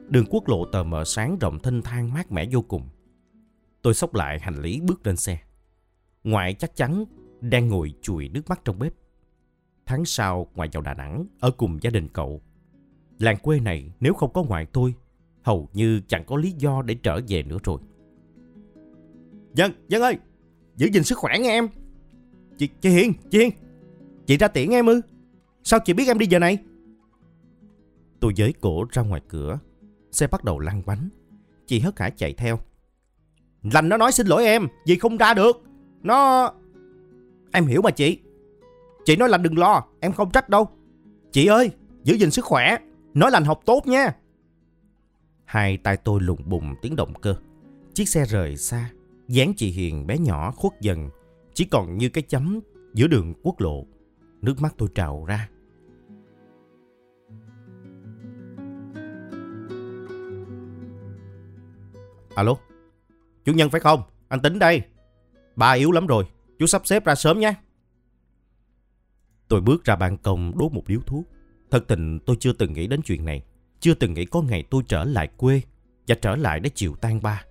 Đường 0.08 0.24
quốc 0.30 0.48
lộ 0.48 0.64
tờ 0.64 0.82
mờ 0.82 1.04
sáng 1.04 1.38
rộng 1.40 1.58
thênh 1.58 1.82
thang 1.82 2.12
mát 2.12 2.32
mẻ 2.32 2.48
vô 2.52 2.62
cùng. 2.62 2.88
Tôi 3.82 3.94
xốc 3.94 4.14
lại 4.14 4.38
hành 4.40 4.62
lý 4.62 4.80
bước 4.80 5.06
lên 5.06 5.16
xe. 5.16 5.38
Ngoại 6.24 6.54
chắc 6.54 6.76
chắn 6.76 7.04
đang 7.40 7.68
ngồi 7.68 7.94
chùi 8.02 8.28
nước 8.28 8.48
mắt 8.48 8.60
trong 8.64 8.78
bếp. 8.78 8.92
Tháng 9.86 10.04
sau 10.04 10.46
ngoại 10.54 10.68
vào 10.72 10.82
Đà 10.82 10.94
Nẵng 10.94 11.26
ở 11.40 11.50
cùng 11.50 11.78
gia 11.82 11.90
đình 11.90 12.08
cậu. 12.08 12.42
Làng 13.18 13.36
quê 13.38 13.60
này 13.60 13.92
nếu 14.00 14.14
không 14.14 14.32
có 14.32 14.42
ngoại 14.42 14.66
tôi, 14.66 14.94
hầu 15.42 15.68
như 15.72 16.00
chẳng 16.08 16.24
có 16.26 16.36
lý 16.36 16.54
do 16.58 16.82
để 16.82 16.94
trở 16.94 17.20
về 17.28 17.42
nữa 17.42 17.58
rồi. 17.64 17.78
Dân, 19.54 19.72
Dân 19.88 20.02
ơi, 20.02 20.18
giữ 20.76 20.88
gìn 20.92 21.04
sức 21.04 21.18
khỏe 21.18 21.38
nghe 21.38 21.50
em. 21.50 21.68
Chị, 22.58 22.68
chị 22.80 22.90
Hiền, 22.90 23.12
chị 23.30 23.38
Hiền, 23.38 23.50
chị 24.26 24.36
ra 24.36 24.48
tiễn 24.48 24.70
em 24.70 24.86
ư? 24.86 25.00
Sao 25.64 25.80
chị 25.84 25.92
biết 25.92 26.08
em 26.08 26.18
đi 26.18 26.26
giờ 26.26 26.38
này? 26.38 26.58
Tôi 28.20 28.32
giới 28.36 28.52
cổ 28.60 28.84
ra 28.90 29.02
ngoài 29.02 29.20
cửa, 29.28 29.58
xe 30.10 30.26
bắt 30.26 30.44
đầu 30.44 30.58
lăn 30.58 30.82
bánh. 30.86 31.08
Chị 31.66 31.80
hớt 31.80 31.98
hải 31.98 32.10
chạy 32.10 32.32
theo. 32.32 32.58
Lành 33.62 33.88
nó 33.88 33.96
nói 33.96 34.12
xin 34.12 34.26
lỗi 34.26 34.44
em, 34.44 34.68
vì 34.86 34.98
không 34.98 35.16
ra 35.16 35.34
được. 35.34 35.62
Nó... 36.02 36.50
Em 37.52 37.66
hiểu 37.66 37.82
mà 37.82 37.90
chị. 37.90 38.18
Chị 39.04 39.16
nói 39.16 39.28
lành 39.28 39.42
đừng 39.42 39.58
lo, 39.58 39.84
em 40.00 40.12
không 40.12 40.30
trách 40.30 40.48
đâu. 40.48 40.68
Chị 41.32 41.46
ơi, 41.46 41.70
giữ 42.04 42.14
gìn 42.14 42.30
sức 42.30 42.44
khỏe, 42.44 42.76
nói 43.14 43.30
lành 43.30 43.44
học 43.44 43.60
tốt 43.66 43.86
nha. 43.86 44.16
Hai 45.48 45.76
tay 45.76 45.96
tôi 45.96 46.20
lùng 46.20 46.42
bùng 46.46 46.74
tiếng 46.82 46.96
động 46.96 47.14
cơ. 47.20 47.34
Chiếc 47.94 48.08
xe 48.08 48.24
rời 48.24 48.56
xa, 48.56 48.90
dáng 49.28 49.52
chị 49.56 49.70
Hiền 49.70 50.06
bé 50.06 50.18
nhỏ 50.18 50.50
khuất 50.50 50.72
dần, 50.80 51.10
chỉ 51.54 51.64
còn 51.64 51.98
như 51.98 52.08
cái 52.08 52.22
chấm 52.22 52.60
giữa 52.94 53.06
đường 53.06 53.34
quốc 53.42 53.60
lộ. 53.60 53.86
Nước 54.42 54.60
mắt 54.60 54.74
tôi 54.78 54.88
trào 54.94 55.24
ra. 55.24 55.48
Alo, 62.34 62.54
chủ 63.44 63.52
nhân 63.52 63.70
phải 63.70 63.80
không? 63.80 64.02
Anh 64.28 64.40
tính 64.42 64.58
đây. 64.58 64.82
Ba 65.56 65.72
yếu 65.72 65.92
lắm 65.92 66.06
rồi, 66.06 66.24
chú 66.58 66.66
sắp 66.66 66.82
xếp 66.84 67.04
ra 67.04 67.14
sớm 67.14 67.40
nhé. 67.40 67.54
Tôi 69.48 69.60
bước 69.60 69.84
ra 69.84 69.96
ban 69.96 70.16
công 70.16 70.58
đốt 70.58 70.72
một 70.72 70.82
điếu 70.86 71.00
thuốc. 71.06 71.24
Thật 71.70 71.84
tình 71.88 72.18
tôi 72.26 72.36
chưa 72.40 72.52
từng 72.52 72.72
nghĩ 72.72 72.86
đến 72.86 73.00
chuyện 73.04 73.24
này. 73.24 73.42
Chưa 73.80 73.94
từng 73.94 74.14
nghĩ 74.14 74.24
có 74.24 74.42
ngày 74.42 74.64
tôi 74.70 74.82
trở 74.88 75.04
lại 75.04 75.28
quê 75.36 75.62
và 76.08 76.14
trở 76.22 76.36
lại 76.36 76.60
để 76.60 76.70
chịu 76.74 76.94
tan 76.94 77.22
ba. 77.22 77.44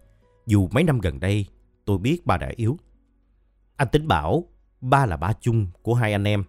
Dù 0.46 0.68
mấy 0.72 0.84
năm 0.84 1.00
gần 1.00 1.20
đây 1.20 1.46
tôi 1.86 1.98
biết 1.98 2.26
ba 2.26 2.38
đã 2.38 2.52
yếu. 2.56 2.78
Anh 3.76 3.88
tính 3.92 4.08
bảo 4.08 4.44
ba 4.82 5.06
là 5.06 5.18
ba 5.18 5.34
chung 5.42 5.68
của 5.82 5.94
hai 5.94 6.12
anh 6.12 6.24
em. 6.24 6.44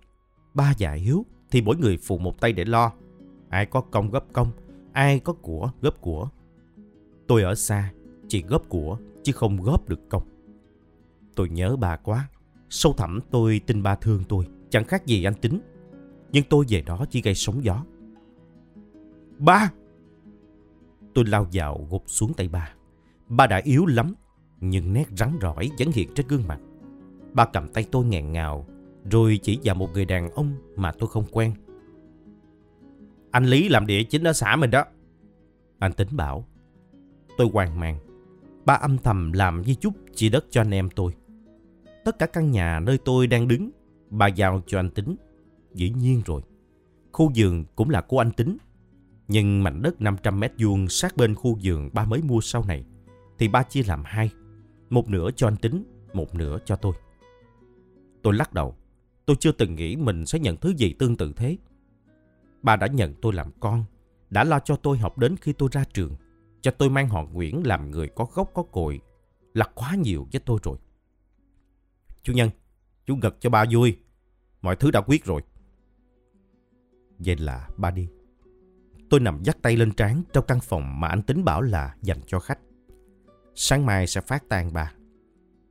Ba 0.55 0.75
già 0.79 0.93
yếu 0.93 1.27
thì 1.51 1.63
mỗi 1.63 1.77
người 1.77 1.97
phụ 1.97 2.19
một 2.19 2.41
tay 2.41 2.53
để 2.53 2.65
lo. 2.65 2.93
Ai 3.49 3.67
có 3.67 3.81
công 3.81 4.11
góp 4.11 4.27
công, 4.33 4.51
ai 4.93 5.21
có 5.21 5.33
của 5.33 5.71
góp 5.81 6.01
của. 6.01 6.29
Tôi 7.27 7.43
ở 7.43 7.55
xa, 7.55 7.93
chỉ 8.29 8.43
góp 8.43 8.69
của 8.69 8.99
chứ 9.23 9.33
không 9.33 9.63
góp 9.63 9.89
được 9.89 10.01
công. 10.09 10.23
Tôi 11.35 11.49
nhớ 11.49 11.77
bà 11.77 11.97
quá. 11.97 12.29
Sâu 12.71 12.93
thẳm 12.93 13.21
tôi 13.31 13.61
tin 13.67 13.83
ba 13.83 13.95
thương 13.95 14.25
tôi, 14.29 14.47
chẳng 14.71 14.85
khác 14.85 15.07
gì 15.07 15.25
anh 15.25 15.35
tính. 15.35 15.61
Nhưng 16.33 16.45
tôi 16.45 16.65
về 16.69 16.83
đó 16.83 17.07
chỉ 17.11 17.23
gây 17.23 17.35
sóng 17.35 17.65
gió. 17.65 17.85
Ba! 19.39 19.73
Tôi 21.15 21.25
lao 21.25 21.47
vào 21.53 21.87
gục 21.91 22.05
xuống 22.07 22.35
tay 22.35 22.49
ba. 22.49 22.73
Ba 23.29 23.47
đã 23.47 23.61
yếu 23.65 23.87
lắm, 23.87 24.15
nhưng 24.61 24.93
nét 24.93 25.05
rắn 25.17 25.39
rỏi 25.43 25.71
vẫn 25.79 25.93
hiện 25.93 26.09
trên 26.15 26.27
gương 26.29 26.49
mặt. 26.49 26.61
Ba 27.33 27.45
cầm 27.45 27.69
tay 27.69 27.87
tôi 27.93 28.05
nghẹn 28.05 28.33
ngào, 28.33 28.67
rồi 29.11 29.41
chỉ 29.43 29.59
vào 29.65 29.75
một 29.75 29.91
người 29.95 30.05
đàn 30.05 30.31
ông 30.31 30.55
mà 30.77 30.93
tôi 30.93 31.09
không 31.09 31.25
quen. 31.33 31.55
Anh 33.31 33.45
Lý 33.45 33.69
làm 33.69 33.87
địa 33.87 34.03
chính 34.03 34.25
ở 34.25 34.33
xã 34.33 34.57
mình 34.57 34.71
đó. 34.71 34.85
Anh 35.79 35.93
tính 35.93 36.09
bảo. 36.13 36.45
Tôi 37.37 37.49
hoang 37.53 37.81
mang. 37.81 37.99
Ba 38.65 38.75
âm 38.75 38.99
thầm 38.99 39.33
làm 39.33 39.65
di 39.65 39.75
chúc 39.75 39.95
chia 40.15 40.29
đất 40.29 40.47
cho 40.51 40.61
anh 40.61 40.75
em 40.75 40.91
tôi. 40.91 41.13
Tất 42.05 42.19
cả 42.19 42.27
căn 42.27 42.51
nhà 42.51 42.81
nơi 42.81 42.99
tôi 42.99 43.27
đang 43.27 43.49
đứng, 43.49 43.71
ba 44.11 44.27
giao 44.27 44.63
cho 44.67 44.79
anh 44.79 44.91
tính. 44.91 45.17
Dĩ 45.75 45.91
nhiên 45.91 46.23
rồi. 46.27 46.43
Khu 47.13 47.33
vườn 47.37 47.65
cũng 47.77 47.91
là 47.91 48.01
của 48.01 48.19
anh 48.19 48.31
tính. 48.31 48.57
Nhưng 49.29 49.63
mảnh 49.63 49.83
đất 49.83 50.01
500 50.01 50.41
mét 50.41 50.53
vuông 50.59 50.89
sát 50.89 51.17
bên 51.17 51.35
khu 51.35 51.59
vườn 51.63 51.91
ba 51.93 52.05
mới 52.05 52.23
mua 52.23 52.41
sau 52.41 52.65
này, 52.65 52.85
thì 53.39 53.49
ba 53.49 53.63
chia 53.63 53.83
làm 53.83 54.03
hai. 54.07 54.31
Một 54.91 55.09
nửa 55.09 55.31
cho 55.37 55.49
anh 55.49 55.57
tính, 55.57 55.85
một 56.13 56.35
nửa 56.35 56.59
cho 56.65 56.77
tôi. 56.77 56.93
Tôi 58.23 58.35
lắc 58.35 58.53
đầu. 58.53 58.77
Tôi 59.27 59.37
chưa 59.41 59.53
từng 59.53 59.75
nghĩ 59.75 59.97
mình 59.97 60.27
sẽ 60.27 60.39
nhận 60.39 60.57
thứ 60.57 60.75
gì 60.77 60.93
tương 60.99 61.17
tự 61.17 61.33
thế. 61.37 61.57
Ba 62.63 62.77
đã 62.77 62.87
nhận 62.87 63.15
tôi 63.23 63.33
làm 63.33 63.51
con, 63.61 63.85
đã 64.31 64.45
lo 64.45 64.59
cho 64.59 64.77
tôi 64.77 64.99
học 64.99 65.19
đến 65.19 65.37
khi 65.41 65.53
tôi 65.53 65.69
ra 65.73 65.85
trường, 65.85 66.17
cho 66.61 66.71
tôi 66.71 66.91
mang 66.91 67.09
họ 67.09 67.25
Nguyễn 67.25 67.67
làm 67.67 67.91
người 67.91 68.09
có 68.09 68.27
gốc 68.35 68.51
có 68.55 68.63
cội, 68.63 69.01
là 69.55 69.65
quá 69.75 69.95
nhiều 69.95 70.27
với 70.33 70.41
tôi 70.41 70.59
rồi. 70.63 70.79
Chú 72.23 72.33
Nhân, 72.33 72.51
chú 73.07 73.17
gật 73.23 73.37
cho 73.41 73.51
ba 73.51 73.65
vui. 73.73 73.99
Mọi 74.63 74.77
thứ 74.77 74.91
đã 74.91 75.01
quyết 75.01 75.25
rồi. 75.25 75.43
Vậy 77.19 77.37
là 77.37 77.69
ba 77.77 77.91
đi. 77.91 78.09
Tôi 79.11 79.21
nằm 79.21 79.43
dắt 79.43 79.59
tay 79.63 79.77
lên 79.77 79.93
trán 79.93 80.23
trong 80.33 80.45
căn 80.49 80.61
phòng 80.61 81.01
mà 81.01 81.09
anh 81.09 81.23
tính 81.23 81.45
bảo 81.45 81.63
là 81.63 81.97
dành 82.03 82.21
cho 82.27 82.39
khách. 82.39 82.59
Sáng 83.55 83.87
mai 83.87 84.07
sẽ 84.07 84.21
phát 84.21 84.49
tan 84.49 84.73
ba. 84.73 84.93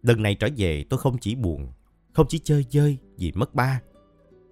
Lần 0.01 0.23
này 0.23 0.35
trở 0.35 0.47
về 0.57 0.85
tôi 0.89 0.99
không 0.99 1.17
chỉ 1.17 1.35
buồn, 1.35 1.71
không 2.13 2.25
chỉ 2.29 2.39
chơi 2.39 2.63
chơi 2.63 2.97
vì 3.17 3.31
mất 3.31 3.55
ba, 3.55 3.81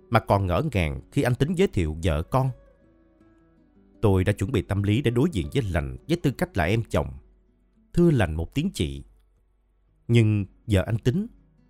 mà 0.09 0.19
còn 0.19 0.47
ngỡ 0.47 0.61
ngàng 0.71 1.01
khi 1.11 1.21
anh 1.21 1.35
tính 1.35 1.53
giới 1.55 1.67
thiệu 1.67 1.97
vợ 2.03 2.23
con. 2.23 2.49
Tôi 4.01 4.23
đã 4.23 4.33
chuẩn 4.33 4.51
bị 4.51 4.61
tâm 4.61 4.83
lý 4.83 5.01
để 5.01 5.11
đối 5.11 5.29
diện 5.31 5.49
với 5.53 5.63
lành 5.63 5.97
với 6.07 6.17
tư 6.23 6.31
cách 6.31 6.57
là 6.57 6.63
em 6.63 6.83
chồng. 6.89 7.07
Thưa 7.93 8.11
lành 8.11 8.35
một 8.35 8.55
tiếng 8.55 8.69
chị. 8.73 9.03
Nhưng 10.07 10.45
giờ 10.67 10.83
anh 10.85 10.97
tính 10.97 11.27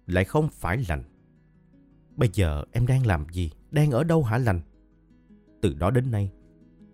lại 0.07 0.25
không 0.25 0.49
phải 0.51 0.85
lành. 0.89 1.03
Bây 2.15 2.29
giờ 2.33 2.63
em 2.71 2.87
đang 2.87 3.05
làm 3.05 3.25
gì? 3.31 3.51
Đang 3.71 3.91
ở 3.91 4.03
đâu 4.03 4.23
hả 4.23 4.37
lành? 4.37 4.61
Từ 5.61 5.73
đó 5.73 5.91
đến 5.91 6.11
nay, 6.11 6.31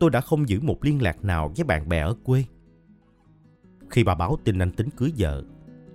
tôi 0.02 0.10
đã 0.10 0.22
không 0.22 0.50
giữ 0.50 0.60
một 0.62 0.84
liên 0.84 1.02
lạc 1.02 1.24
nào 1.24 1.54
với 1.58 1.64
bạn 1.64 1.90
bè 1.90 2.00
ở 2.00 2.16
quê. 2.24 2.44
Khi 3.90 4.04
bà 4.04 4.16
báo 4.16 4.38
tin 4.44 4.60
anh 4.60 4.72
tính 4.72 4.90
cưới 4.98 5.14
vợ, 5.18 5.44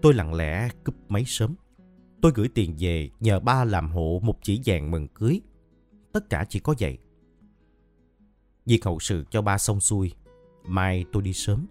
tôi 0.03 0.15
lặng 0.15 0.35
lẽ 0.35 0.69
cúp 0.85 0.95
máy 1.09 1.25
sớm. 1.27 1.55
Tôi 2.23 2.33
gửi 2.35 2.49
tiền 2.49 2.75
về 2.79 3.11
nhờ 3.21 3.41
ba 3.41 3.65
làm 3.65 3.91
hộ 3.91 4.21
một 4.23 4.39
chỉ 4.43 4.61
vàng 4.65 4.91
mừng 4.91 5.09
cưới. 5.09 5.41
Tất 6.13 6.31
cả 6.31 6.47
chỉ 6.49 6.59
có 6.59 6.75
vậy. 6.81 6.99
Việc 8.67 8.85
hậu 8.85 8.99
sự 9.01 9.25
cho 9.31 9.43
ba 9.43 9.59
xong 9.59 9.81
xuôi, 9.81 10.13
mai 10.67 11.05
tôi 11.13 11.23
đi 11.23 11.33
sớm. 11.33 11.67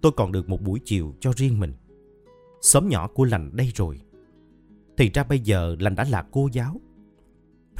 Tôi 0.00 0.12
còn 0.16 0.32
được 0.32 0.48
một 0.48 0.62
buổi 0.62 0.80
chiều 0.84 1.14
cho 1.20 1.32
riêng 1.36 1.60
mình. 1.60 1.74
Xóm 2.60 2.88
nhỏ 2.88 3.08
của 3.08 3.24
lành 3.24 3.56
đây 3.56 3.72
rồi. 3.74 4.00
Thì 4.96 5.10
ra 5.14 5.24
bây 5.24 5.38
giờ 5.38 5.76
lành 5.80 5.94
đã 5.94 6.04
là 6.04 6.24
cô 6.30 6.48
giáo. 6.52 6.80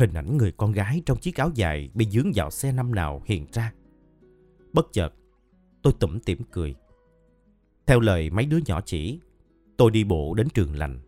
Hình 0.00 0.14
ảnh 0.14 0.36
người 0.36 0.52
con 0.52 0.72
gái 0.72 1.02
trong 1.06 1.18
chiếc 1.18 1.36
áo 1.36 1.50
dài 1.54 1.90
bị 1.94 2.06
dướng 2.10 2.32
vào 2.34 2.50
xe 2.50 2.72
năm 2.72 2.94
nào 2.94 3.22
hiện 3.24 3.46
ra. 3.52 3.72
Bất 4.72 4.86
chợt, 4.92 5.14
tôi 5.82 5.92
tủm 6.00 6.18
tỉm 6.20 6.42
cười. 6.50 6.74
Theo 7.86 8.00
lời 8.00 8.30
mấy 8.30 8.46
đứa 8.46 8.58
nhỏ 8.66 8.80
chỉ, 8.84 9.20
tôi 9.76 9.90
đi 9.90 10.04
bộ 10.04 10.34
đến 10.34 10.48
trường 10.54 10.76
lành. 10.76 11.00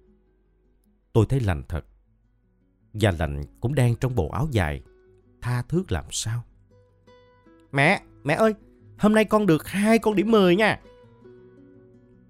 Tôi 1.13 1.27
thấy 1.29 1.41
lành 1.41 1.63
thật. 1.69 1.85
Và 2.93 3.13
lành 3.19 3.43
cũng 3.61 3.75
đang 3.75 3.95
trong 3.97 4.15
bộ 4.15 4.29
áo 4.29 4.49
dài, 4.51 4.83
tha 5.41 5.63
thước 5.63 5.93
làm 5.93 6.05
sao. 6.11 6.43
Mẹ, 7.73 8.03
mẹ 8.25 8.35
ơi, 8.35 8.55
hôm 8.99 9.15
nay 9.15 9.25
con 9.25 9.47
được 9.47 9.67
hai 9.67 9.99
con 9.99 10.17
điểm 10.17 10.31
10 10.31 10.57
nha. 10.57 10.81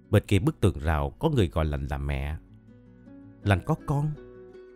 Bên 0.09 0.23
kia 0.27 0.39
bức 0.39 0.59
tường 0.59 0.79
rào 0.79 1.09
có 1.09 1.29
người 1.29 1.47
gọi 1.47 1.65
lành 1.65 1.87
là 1.87 1.97
mẹ. 1.97 2.37
Lành 3.43 3.59
có 3.65 3.75
con, 3.85 4.11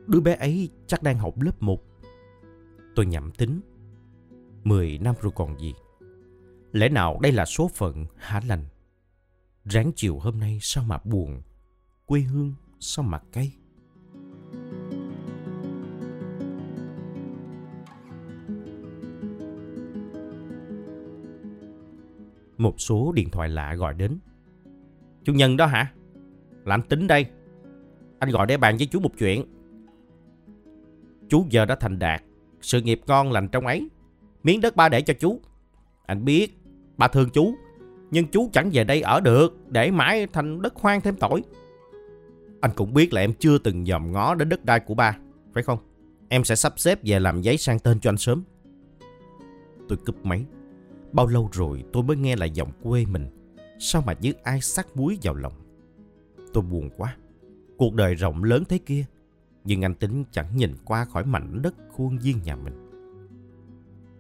đứa 0.08 0.20
bé 0.20 0.36
ấy 0.36 0.70
chắc 0.88 1.04
đang 1.04 1.18
học 1.18 1.42
lớp 1.42 1.62
1. 1.62 1.84
Tôi 2.96 3.06
nhẩm 3.06 3.32
tính. 3.32 3.62
10 4.64 4.98
năm 4.98 5.16
rồi 5.22 5.32
còn 5.36 5.60
gì. 5.60 5.74
Lẽ 6.72 6.90
nào 6.90 7.20
đây 7.22 7.32
là 7.32 7.46
số 7.46 7.68
phận 7.68 8.06
hả 8.16 8.42
lành? 8.48 8.66
Ráng 9.66 9.92
chiều 9.96 10.20
hôm 10.20 10.40
nay 10.40 10.60
sao 10.62 10.84
mà 10.84 10.98
buồn, 11.04 11.42
quê 12.06 12.20
hương 12.20 12.54
sao 12.80 13.06
mà 13.06 13.20
cay. 13.32 13.54
Một 22.58 22.82
số 22.82 23.12
điện 23.16 23.30
thoại 23.30 23.50
lạ 23.50 23.76
gọi 23.76 23.94
đến. 23.94 24.20
Chủ 25.24 25.34
nhân 25.34 25.58
đó 25.58 25.66
hả? 25.66 25.94
Là 26.66 26.76
anh 26.76 26.82
tính 26.82 27.08
đây. 27.08 27.26
Anh 28.20 28.30
gọi 28.30 28.48
để 28.48 28.58
bàn 28.58 28.78
với 28.78 28.88
chú 28.88 29.00
một 29.00 29.12
chuyện. 29.20 29.57
Chú 31.30 31.46
giờ 31.50 31.66
đã 31.66 31.76
thành 31.76 32.00
đạt, 32.00 32.24
sự 32.62 32.82
nghiệp 32.82 33.02
ngon 33.08 33.32
lành 33.32 33.48
trong 33.48 33.66
ấy. 33.66 33.90
Miếng 34.44 34.62
đất 34.62 34.76
ba 34.76 34.90
để 34.90 35.02
cho 35.02 35.14
chú. 35.14 35.40
Anh 36.06 36.26
biết, 36.26 36.58
ba 36.98 37.08
thương 37.08 37.30
chú, 37.30 37.56
nhưng 38.12 38.28
chú 38.28 38.50
chẳng 38.54 38.70
về 38.74 38.84
đây 38.84 39.02
ở 39.02 39.20
được, 39.20 39.58
để 39.70 39.92
mãi 39.92 40.28
thành 40.34 40.62
đất 40.62 40.76
hoang 40.76 41.02
thêm 41.02 41.16
tội. 41.16 41.44
Anh 42.62 42.72
cũng 42.76 42.94
biết 42.94 43.14
là 43.14 43.22
em 43.22 43.34
chưa 43.34 43.58
từng 43.58 43.86
dòm 43.86 44.12
ngó 44.12 44.36
đến 44.36 44.50
đất 44.50 44.66
đai 44.66 44.80
của 44.80 44.94
ba, 44.94 45.18
phải 45.54 45.64
không? 45.64 45.80
Em 46.30 46.44
sẽ 46.44 46.56
sắp 46.56 46.74
xếp 46.80 47.00
về 47.04 47.20
làm 47.20 47.42
giấy 47.42 47.58
sang 47.58 47.80
tên 47.80 48.00
cho 48.00 48.10
anh 48.10 48.18
sớm. 48.18 48.44
Tôi 49.88 49.98
cúp 50.06 50.26
máy. 50.26 50.46
Bao 51.12 51.28
lâu 51.28 51.50
rồi 51.54 51.84
tôi 51.94 52.04
mới 52.04 52.18
nghe 52.18 52.36
lại 52.36 52.50
giọng 52.50 52.72
quê 52.84 53.06
mình. 53.06 53.28
Sao 53.80 54.04
mà 54.06 54.14
như 54.22 54.34
ai 54.44 54.62
sắc 54.62 54.98
muối 54.98 55.18
vào 55.24 55.34
lòng. 55.34 55.54
Tôi 56.54 56.64
buồn 56.64 56.90
quá. 56.98 57.18
Cuộc 57.78 57.94
đời 57.94 58.16
rộng 58.16 58.44
lớn 58.44 58.64
thế 58.70 58.78
kia. 58.78 59.06
Nhưng 59.68 59.86
anh 59.86 59.96
Tính 59.96 60.24
chẳng 60.32 60.58
nhìn 60.58 60.76
qua 60.86 61.06
khỏi 61.06 61.26
mảnh 61.26 61.62
đất 61.62 61.76
khuôn 61.92 62.18
viên 62.18 62.42
nhà 62.44 62.56
mình. 62.56 62.90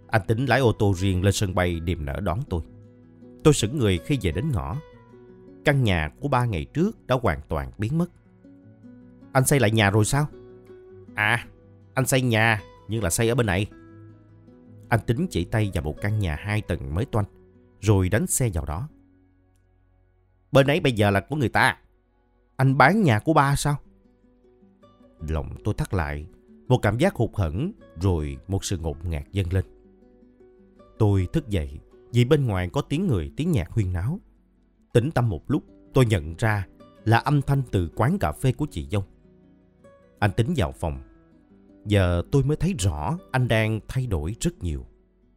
Anh 0.08 0.22
Tính 0.27 0.46
lái 0.46 0.60
ô 0.60 0.72
tô 0.72 0.94
riêng 0.98 1.24
lên 1.24 1.34
sân 1.34 1.56
bay 1.56 1.80
điềm 1.80 2.06
nở 2.06 2.20
đón 2.24 2.39
tôi. 2.50 2.62
Tôi 3.44 3.54
sững 3.54 3.77
người 3.77 3.98
khi 3.98 4.20
về 4.22 4.32
đến 4.32 4.51
ngõ. 4.51 4.77
Căn 5.66 5.84
nhà 5.84 6.12
của 6.20 6.27
ba 6.27 6.46
ngày 6.46 6.66
trước 6.74 7.08
đã 7.08 7.16
hoàn 7.22 7.42
toàn 7.48 7.72
biến 7.77 7.98
mất. 7.98 8.12
Anh 9.32 9.46
xây 9.46 9.60
lại 9.60 9.72
nhà 9.72 9.89
rồi 9.89 10.06
sao? 10.06 10.27
À, 11.16 11.46
anh 11.94 12.06
xây 12.06 12.22
nhà, 12.22 12.62
nhưng 12.88 13.04
là 13.04 13.10
xây 13.10 13.30
ở 13.30 13.36
bên 13.36 13.46
này. 13.46 13.66
Anh 14.89 15.00
tính 15.06 15.27
chỉ 15.30 15.46
tay 15.46 15.72
vào 15.74 15.84
một 15.84 15.96
căn 16.01 16.20
nhà 16.20 16.36
hai 16.39 16.62
tầng 16.62 16.96
mới 16.96 17.06
toanh, 17.06 17.25
rồi 17.82 18.10
đánh 18.10 18.27
xe 18.27 18.50
vào 18.54 18.66
đó. 18.66 18.89
Bên 20.51 20.68
ấy 20.68 20.80
bây 20.80 20.92
giờ 20.92 21.12
là 21.12 21.20
của 21.20 21.36
người 21.36 21.50
ta. 21.50 21.77
anh 22.56 22.77
bán 22.77 23.04
nhà 23.04 23.20
của 23.20 23.34
ba 23.34 23.56
sao? 23.56 23.77
Lòng 25.19 25.55
tôi 25.63 25.74
thắt 25.74 25.93
lại, 25.93 26.25
một 26.67 26.77
cảm 26.81 26.97
giác 26.97 27.15
hụt 27.15 27.29
hẫng 27.33 27.71
rồi 28.01 28.38
một 28.47 28.65
sự 28.65 28.77
ngột 28.77 29.05
ngạt 29.05 29.24
dâng 29.31 29.53
lên. 29.53 29.65
Tôi 31.00 31.27
thức 31.33 31.50
dậy 31.50 31.79
vì 32.13 32.25
bên 32.25 32.45
ngoài 32.45 32.69
có 32.74 32.81
tiếng 32.81 33.07
người 33.07 33.31
tiếng 33.38 33.51
nhạc 33.51 33.71
huyên 33.71 33.93
náo. 33.93 34.19
Tĩnh 34.93 35.12
tâm 35.12 35.29
một 35.29 35.51
lúc 35.51 35.63
tôi 35.93 36.05
nhận 36.05 36.36
ra 36.38 36.67
là 37.05 37.17
âm 37.17 37.41
thanh 37.41 37.62
từ 37.71 37.89
quán 37.95 38.19
cà 38.19 38.31
phê 38.31 38.51
của 38.51 38.67
chị 38.71 38.88
Dông. 38.91 39.03
Anh 40.19 40.31
tính 40.31 40.53
vào 40.55 40.71
phòng. 40.71 41.00
Giờ 41.86 42.24
tôi 42.31 42.43
mới 42.43 42.57
thấy 42.57 42.75
rõ 42.79 43.17
anh 43.31 43.47
đang 43.47 43.79
thay 43.88 44.07
đổi 44.07 44.36
rất 44.39 44.63
nhiều. 44.63 44.86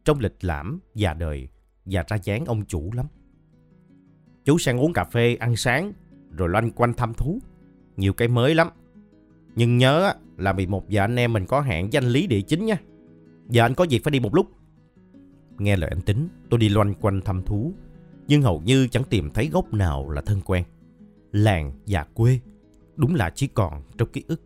Trong 0.05 0.19
lịch 0.19 0.43
lãm, 0.43 0.79
già 0.95 1.13
đời 1.13 1.47
và 1.85 2.03
ra 2.07 2.17
dáng 2.23 2.45
ông 2.45 2.65
chủ 2.65 2.91
lắm. 2.93 3.05
Chú 4.45 4.57
sang 4.57 4.79
uống 4.79 4.93
cà 4.93 5.03
phê, 5.03 5.35
ăn 5.35 5.55
sáng, 5.55 5.93
rồi 6.31 6.49
loanh 6.49 6.71
quanh 6.71 6.93
thăm 6.93 7.13
thú. 7.13 7.39
Nhiều 7.97 8.13
cái 8.13 8.27
mới 8.27 8.55
lắm. 8.55 8.67
Nhưng 9.55 9.77
nhớ 9.77 10.13
là 10.37 10.53
11 10.53 10.89
giờ 10.89 11.01
anh 11.01 11.15
em 11.15 11.33
mình 11.33 11.45
có 11.45 11.61
hẹn 11.61 11.93
danh 11.93 12.03
lý 12.03 12.27
địa 12.27 12.41
chính 12.41 12.65
nha. 12.65 12.77
Giờ 13.49 13.65
anh 13.65 13.73
có 13.73 13.85
việc 13.89 14.03
phải 14.03 14.11
đi 14.11 14.19
một 14.19 14.35
lúc. 14.35 14.47
Nghe 15.57 15.75
lời 15.75 15.89
anh 15.89 16.01
tính, 16.01 16.27
tôi 16.49 16.59
đi 16.59 16.69
loanh 16.69 16.93
quanh 16.93 17.21
thăm 17.21 17.43
thú. 17.43 17.73
Nhưng 18.27 18.41
hầu 18.41 18.61
như 18.65 18.87
chẳng 18.87 19.03
tìm 19.03 19.29
thấy 19.29 19.49
gốc 19.49 19.73
nào 19.73 20.09
là 20.09 20.21
thân 20.21 20.41
quen. 20.45 20.63
Làng 21.31 21.71
và 21.87 22.05
quê, 22.13 22.39
đúng 22.95 23.15
là 23.15 23.29
chỉ 23.29 23.47
còn 23.47 23.83
trong 23.97 24.09
ký 24.09 24.23
ức. 24.27 24.41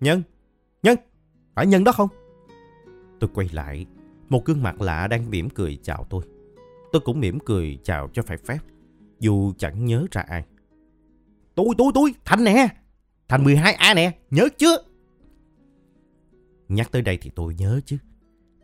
Nhân, 0.00 0.22
Nhân, 0.82 0.98
phải 1.54 1.66
Nhân 1.66 1.84
đó 1.84 1.92
không? 1.92 2.08
Tôi 3.20 3.30
quay 3.34 3.48
lại, 3.52 3.86
một 4.28 4.44
gương 4.44 4.62
mặt 4.62 4.80
lạ 4.80 5.06
đang 5.06 5.30
mỉm 5.30 5.50
cười 5.50 5.78
chào 5.82 6.06
tôi. 6.10 6.22
Tôi 6.92 7.00
cũng 7.00 7.20
mỉm 7.20 7.38
cười 7.40 7.78
chào 7.82 8.08
cho 8.12 8.22
phải 8.22 8.36
phép, 8.36 8.58
dù 9.20 9.52
chẳng 9.58 9.84
nhớ 9.84 10.06
ra 10.10 10.20
ai. 10.20 10.44
Tôi, 11.54 11.66
tôi, 11.78 11.92
tôi, 11.94 12.14
Thành 12.24 12.44
nè, 12.44 12.68
Thành 13.28 13.44
12A 13.44 13.94
nè, 13.94 14.18
nhớ 14.30 14.48
chưa? 14.58 14.76
Nhắc 16.68 16.92
tới 16.92 17.02
đây 17.02 17.18
thì 17.20 17.30
tôi 17.34 17.54
nhớ 17.54 17.80
chứ. 17.86 17.98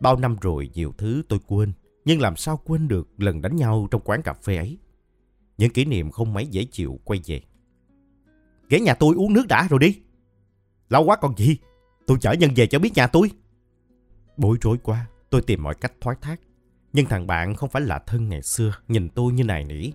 Bao 0.00 0.16
năm 0.16 0.36
rồi 0.40 0.70
nhiều 0.74 0.92
thứ 0.98 1.22
tôi 1.28 1.38
quên, 1.46 1.72
nhưng 2.04 2.20
làm 2.20 2.36
sao 2.36 2.60
quên 2.64 2.88
được 2.88 3.08
lần 3.18 3.42
đánh 3.42 3.56
nhau 3.56 3.88
trong 3.90 4.00
quán 4.04 4.22
cà 4.22 4.32
phê 4.32 4.56
ấy. 4.56 4.78
Những 5.58 5.70
kỷ 5.70 5.84
niệm 5.84 6.10
không 6.10 6.34
mấy 6.34 6.46
dễ 6.46 6.64
chịu 6.64 7.00
quay 7.04 7.20
về. 7.26 7.40
Ghé 8.68 8.80
nhà 8.80 8.94
tôi 8.94 9.14
uống 9.14 9.32
nước 9.32 9.46
đã 9.48 9.66
rồi 9.70 9.80
đi. 9.80 10.00
Lâu 10.88 11.04
quá 11.04 11.16
còn 11.16 11.36
gì, 11.36 11.56
tôi 12.06 12.18
chở 12.20 12.32
nhân 12.32 12.50
về 12.56 12.66
cho 12.66 12.78
biết 12.78 12.92
nhà 12.94 13.06
tôi. 13.06 13.30
Bối 14.36 14.56
rối 14.60 14.78
quá, 14.78 15.06
tôi 15.30 15.42
tìm 15.42 15.62
mọi 15.62 15.74
cách 15.74 15.92
thoái 16.00 16.16
thác. 16.20 16.40
Nhưng 16.92 17.06
thằng 17.06 17.26
bạn 17.26 17.54
không 17.54 17.70
phải 17.70 17.82
là 17.82 17.98
thân 17.98 18.28
ngày 18.28 18.42
xưa, 18.42 18.72
nhìn 18.88 19.08
tôi 19.08 19.32
như 19.32 19.44
này 19.44 19.64
nỉ. 19.64 19.90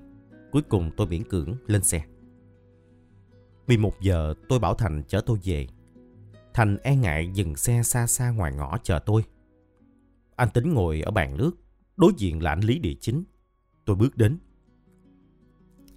Cuối 0.51 0.61
cùng 0.61 0.91
tôi 0.97 1.07
miễn 1.07 1.23
cưỡng 1.23 1.55
lên 1.67 1.83
xe. 1.83 2.01
Vì 3.69 3.77
một 3.77 4.01
giờ 4.01 4.33
tôi 4.49 4.59
bảo 4.59 4.73
Thành 4.73 5.03
chở 5.07 5.21
tôi 5.25 5.37
về. 5.43 5.67
Thành 6.53 6.77
e 6.83 6.95
ngại 6.95 7.29
dừng 7.33 7.55
xe 7.55 7.83
xa 7.83 8.07
xa 8.07 8.31
ngoài 8.31 8.53
ngõ 8.53 8.77
chờ 8.83 8.99
tôi. 8.99 9.23
Anh 10.35 10.49
tính 10.53 10.73
ngồi 10.73 11.01
ở 11.01 11.11
bàn 11.11 11.37
nước, 11.37 11.51
đối 11.97 12.11
diện 12.17 12.43
là 12.43 12.51
anh 12.51 12.59
Lý 12.59 12.79
Địa 12.79 12.93
Chính. 13.01 13.23
Tôi 13.85 13.95
bước 13.95 14.17
đến. 14.17 14.37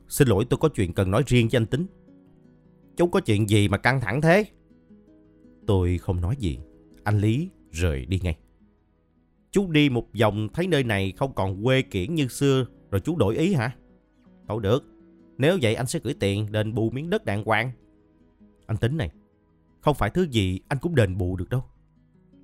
Xin 0.08 0.28
lỗi 0.28 0.44
tôi 0.50 0.58
có 0.58 0.68
chuyện 0.68 0.92
cần 0.92 1.10
nói 1.10 1.22
riêng 1.26 1.48
với 1.52 1.56
anh 1.56 1.66
Tính. 1.66 1.86
Chú 2.96 3.06
có 3.06 3.20
chuyện 3.20 3.48
gì 3.48 3.68
mà 3.68 3.78
căng 3.78 4.00
thẳng 4.00 4.20
thế? 4.20 4.44
Tôi 5.66 5.98
không 5.98 6.20
nói 6.20 6.36
gì. 6.38 6.58
Anh 7.04 7.18
Lý 7.18 7.50
rời 7.70 8.06
đi 8.06 8.20
ngay. 8.22 8.36
Chú 9.50 9.70
đi 9.70 9.88
một 9.88 10.06
vòng 10.20 10.48
thấy 10.54 10.66
nơi 10.66 10.84
này 10.84 11.12
không 11.16 11.34
còn 11.34 11.64
quê 11.64 11.82
kiển 11.82 12.14
như 12.14 12.28
xưa 12.28 12.66
rồi 12.90 13.00
chú 13.00 13.16
đổi 13.16 13.36
ý 13.36 13.54
hả? 13.54 13.76
Thôi 14.48 14.60
được. 14.62 14.91
Nếu 15.42 15.58
vậy 15.62 15.74
anh 15.74 15.86
sẽ 15.86 15.98
gửi 16.02 16.14
tiền 16.20 16.52
đền 16.52 16.74
bù 16.74 16.90
miếng 16.90 17.10
đất 17.10 17.24
đàng 17.24 17.44
hoàng. 17.44 17.70
Anh 18.66 18.76
tính 18.76 18.96
này. 18.96 19.10
Không 19.80 19.94
phải 19.94 20.10
thứ 20.10 20.22
gì 20.22 20.60
anh 20.68 20.78
cũng 20.78 20.94
đền 20.94 21.18
bù 21.18 21.36
được 21.36 21.48
đâu. 21.50 21.64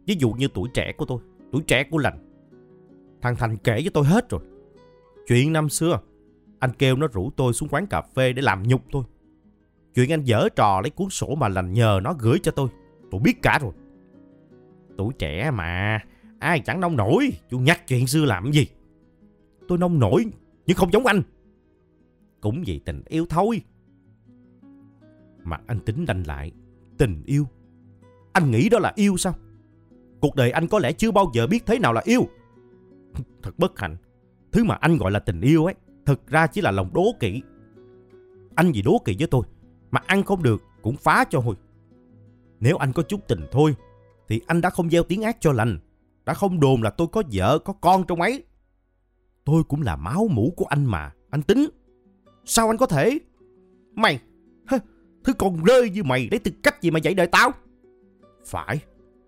Ví 0.06 0.16
dụ 0.18 0.32
như 0.32 0.48
tuổi 0.54 0.68
trẻ 0.74 0.92
của 0.96 1.04
tôi. 1.04 1.20
Tuổi 1.52 1.62
trẻ 1.66 1.84
của 1.90 1.98
lành. 1.98 2.18
Thằng 3.22 3.37
Thành 3.37 3.56
kể 3.56 3.72
với 3.72 3.90
tôi 3.94 4.04
hết 4.04 4.30
rồi. 4.30 4.40
Chuyện 5.26 5.52
năm 5.52 5.68
xưa. 5.68 6.00
Anh 6.58 6.70
kêu 6.78 6.96
nó 6.96 7.06
rủ 7.06 7.30
tôi 7.37 7.52
xuống 7.52 7.68
quán 7.68 7.87
cà 7.87 8.02
phê 8.02 8.32
để 8.32 8.42
làm 8.42 8.62
nhục 8.62 8.82
tôi. 8.92 9.04
Chuyện 9.94 10.12
anh 10.12 10.24
dở 10.24 10.48
trò 10.56 10.80
lấy 10.80 10.90
cuốn 10.90 11.08
sổ 11.11 11.34
mà 11.34 11.48
lành 11.48 11.72
nhờ 11.72 12.00
nó 12.02 12.14
gửi 12.18 12.38
cho 12.42 12.52
tôi. 12.52 12.68
Tôi 13.11 13.20
biết 13.24 13.42
cả 13.42 13.58
rồi. 13.62 13.72
Tuổi 14.96 15.12
trẻ 15.18 15.50
mà. 15.50 16.00
Ai 16.38 16.61
chẳng 16.61 16.80
nông 16.80 16.96
nổi. 16.96 17.32
Chú 17.50 17.58
nhắc 17.58 17.88
chuyện 17.88 18.06
xưa 18.06 18.24
làm 18.24 18.52
gì. 18.52 18.66
Tôi 19.68 19.78
nông 19.78 19.98
nổi 19.98 20.24
nhưng 20.66 20.76
không 20.76 20.92
giống 20.92 21.06
anh. 21.06 21.22
Cũng 22.40 22.62
vì 22.66 22.79
tình 22.79 23.03
yêu 23.07 23.27
thôi. 23.29 23.62
Mặt 25.42 25.62
anh 25.66 25.81
tính 25.81 26.07
đanh 26.07 26.27
lại. 26.27 26.53
Tình 26.98 27.22
yêu. 27.27 27.46
Anh 28.33 28.51
nghĩ 28.51 28.68
đó 28.68 28.79
là 28.79 28.92
yêu 28.96 29.16
sao? 29.16 29.35
Cuộc 30.20 30.35
đời 30.35 30.51
anh 30.51 30.68
có 30.68 30.79
lẽ 30.79 30.92
chưa 30.92 31.11
bao 31.11 31.31
giờ 31.35 31.46
biết 31.46 31.66
thế 31.66 31.79
nào 31.79 31.92
là 31.92 32.01
yêu. 32.05 32.29
Thật 33.42 33.59
bất 33.59 33.79
hạnh. 33.79 33.96
Thứ 34.53 34.64
mà 34.64 34.74
anh 34.74 34.96
gọi 34.96 35.11
là 35.11 35.18
tình 35.18 35.40
yêu 35.40 35.64
ấy, 35.64 35.74
thực 36.07 36.27
ra 36.27 36.46
chỉ 36.46 36.61
là 36.61 36.70
lòng 36.70 36.90
đố 36.94 37.05
kỵ. 37.20 37.42
Anh 38.55 38.72
vì 38.72 38.83
đố 38.83 39.03
kỵ 39.05 39.16
với 39.18 39.29
tôi, 39.29 39.42
mà 39.90 40.01
ăn 40.07 40.24
không 40.24 40.42
được 40.42 40.62
cũng 40.83 40.96
phá 40.96 41.24
cho 41.31 41.40
hồi. 41.40 41.55
Nếu 42.61 42.77
anh 42.77 42.92
có 42.92 43.03
chút 43.03 43.29
tình 43.29 43.46
thôi, 43.51 43.77
thì 44.29 44.40
anh 44.46 44.61
đã 44.61 44.70
không 44.70 44.90
gieo 44.90 45.03
tiếng 45.03 45.22
ác 45.22 45.37
cho 45.40 45.53
lành. 45.53 45.79
Đã 46.24 46.35
không 46.35 46.61
đồn 46.61 46.83
là 46.83 46.90
tôi 46.90 47.07
có 47.12 47.22
vợ, 47.33 47.59
có 47.59 47.72
con 47.72 48.05
trong 48.07 48.20
ấy. 48.20 48.44
Tôi 49.44 49.64
cũng 49.64 49.83
là 49.83 49.96
máu 49.96 50.29
mũ 50.31 50.53
của 50.57 50.64
anh 50.64 50.85
mà, 50.85 51.12
anh 51.31 51.42
tính. 51.42 51.68
Sao 52.50 52.68
anh 52.68 52.76
có 52.76 52.87
thể? 52.87 53.18
Mày, 53.94 54.20
thứ 55.24 55.32
con 55.38 55.64
rơi 55.64 55.90
như 55.90 56.02
mày 56.02 56.28
lấy 56.30 56.38
tư 56.38 56.50
cách 56.62 56.82
gì 56.82 56.90
mà 56.90 56.98
dạy 56.98 57.14
đời 57.14 57.26
tao? 57.26 57.50
Phải, 58.46 58.80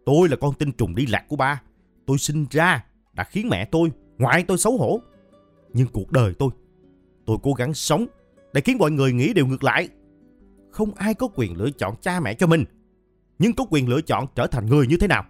tôi 0.07 0.29
là 0.29 0.37
con 0.37 0.55
tinh 0.55 0.73
trùng 0.73 0.95
đi 0.95 1.07
lạc 1.07 1.25
của 1.29 1.37
ba. 1.37 1.63
Tôi 2.07 2.19
sinh 2.19 2.47
ra 2.51 2.85
đã 3.13 3.25
khiến 3.25 3.49
mẹ 3.49 3.65
tôi, 3.65 3.93
ngoại 4.19 4.45
tôi 4.49 4.59
xấu 4.59 4.77
hổ. 4.79 5.01
Nhưng 5.73 5.87
cuộc 5.93 6.13
đời 6.13 6.35
tôi, 6.39 6.51
tôi 7.27 7.39
cố 7.43 7.53
gắng 7.53 7.75
sống 7.75 8.07
để 8.53 8.61
khiến 8.61 8.79
mọi 8.79 8.91
người 8.91 9.13
nghĩ 9.13 9.33
điều 9.33 9.47
ngược 9.47 9.65
lại. 9.65 9.89
Không 10.71 10.95
ai 10.95 11.15
có 11.15 11.29
quyền 11.35 11.57
lựa 11.57 11.71
chọn 11.71 11.95
cha 12.01 12.21
mẹ 12.21 12.35
cho 12.35 12.47
mình, 12.47 12.65
nhưng 13.39 13.53
có 13.55 13.67
quyền 13.71 13.89
lựa 13.89 14.01
chọn 14.01 14.27
trở 14.35 14.47
thành 14.47 14.67
người 14.67 14.87
như 14.87 14.97
thế 14.97 15.07
nào. 15.07 15.25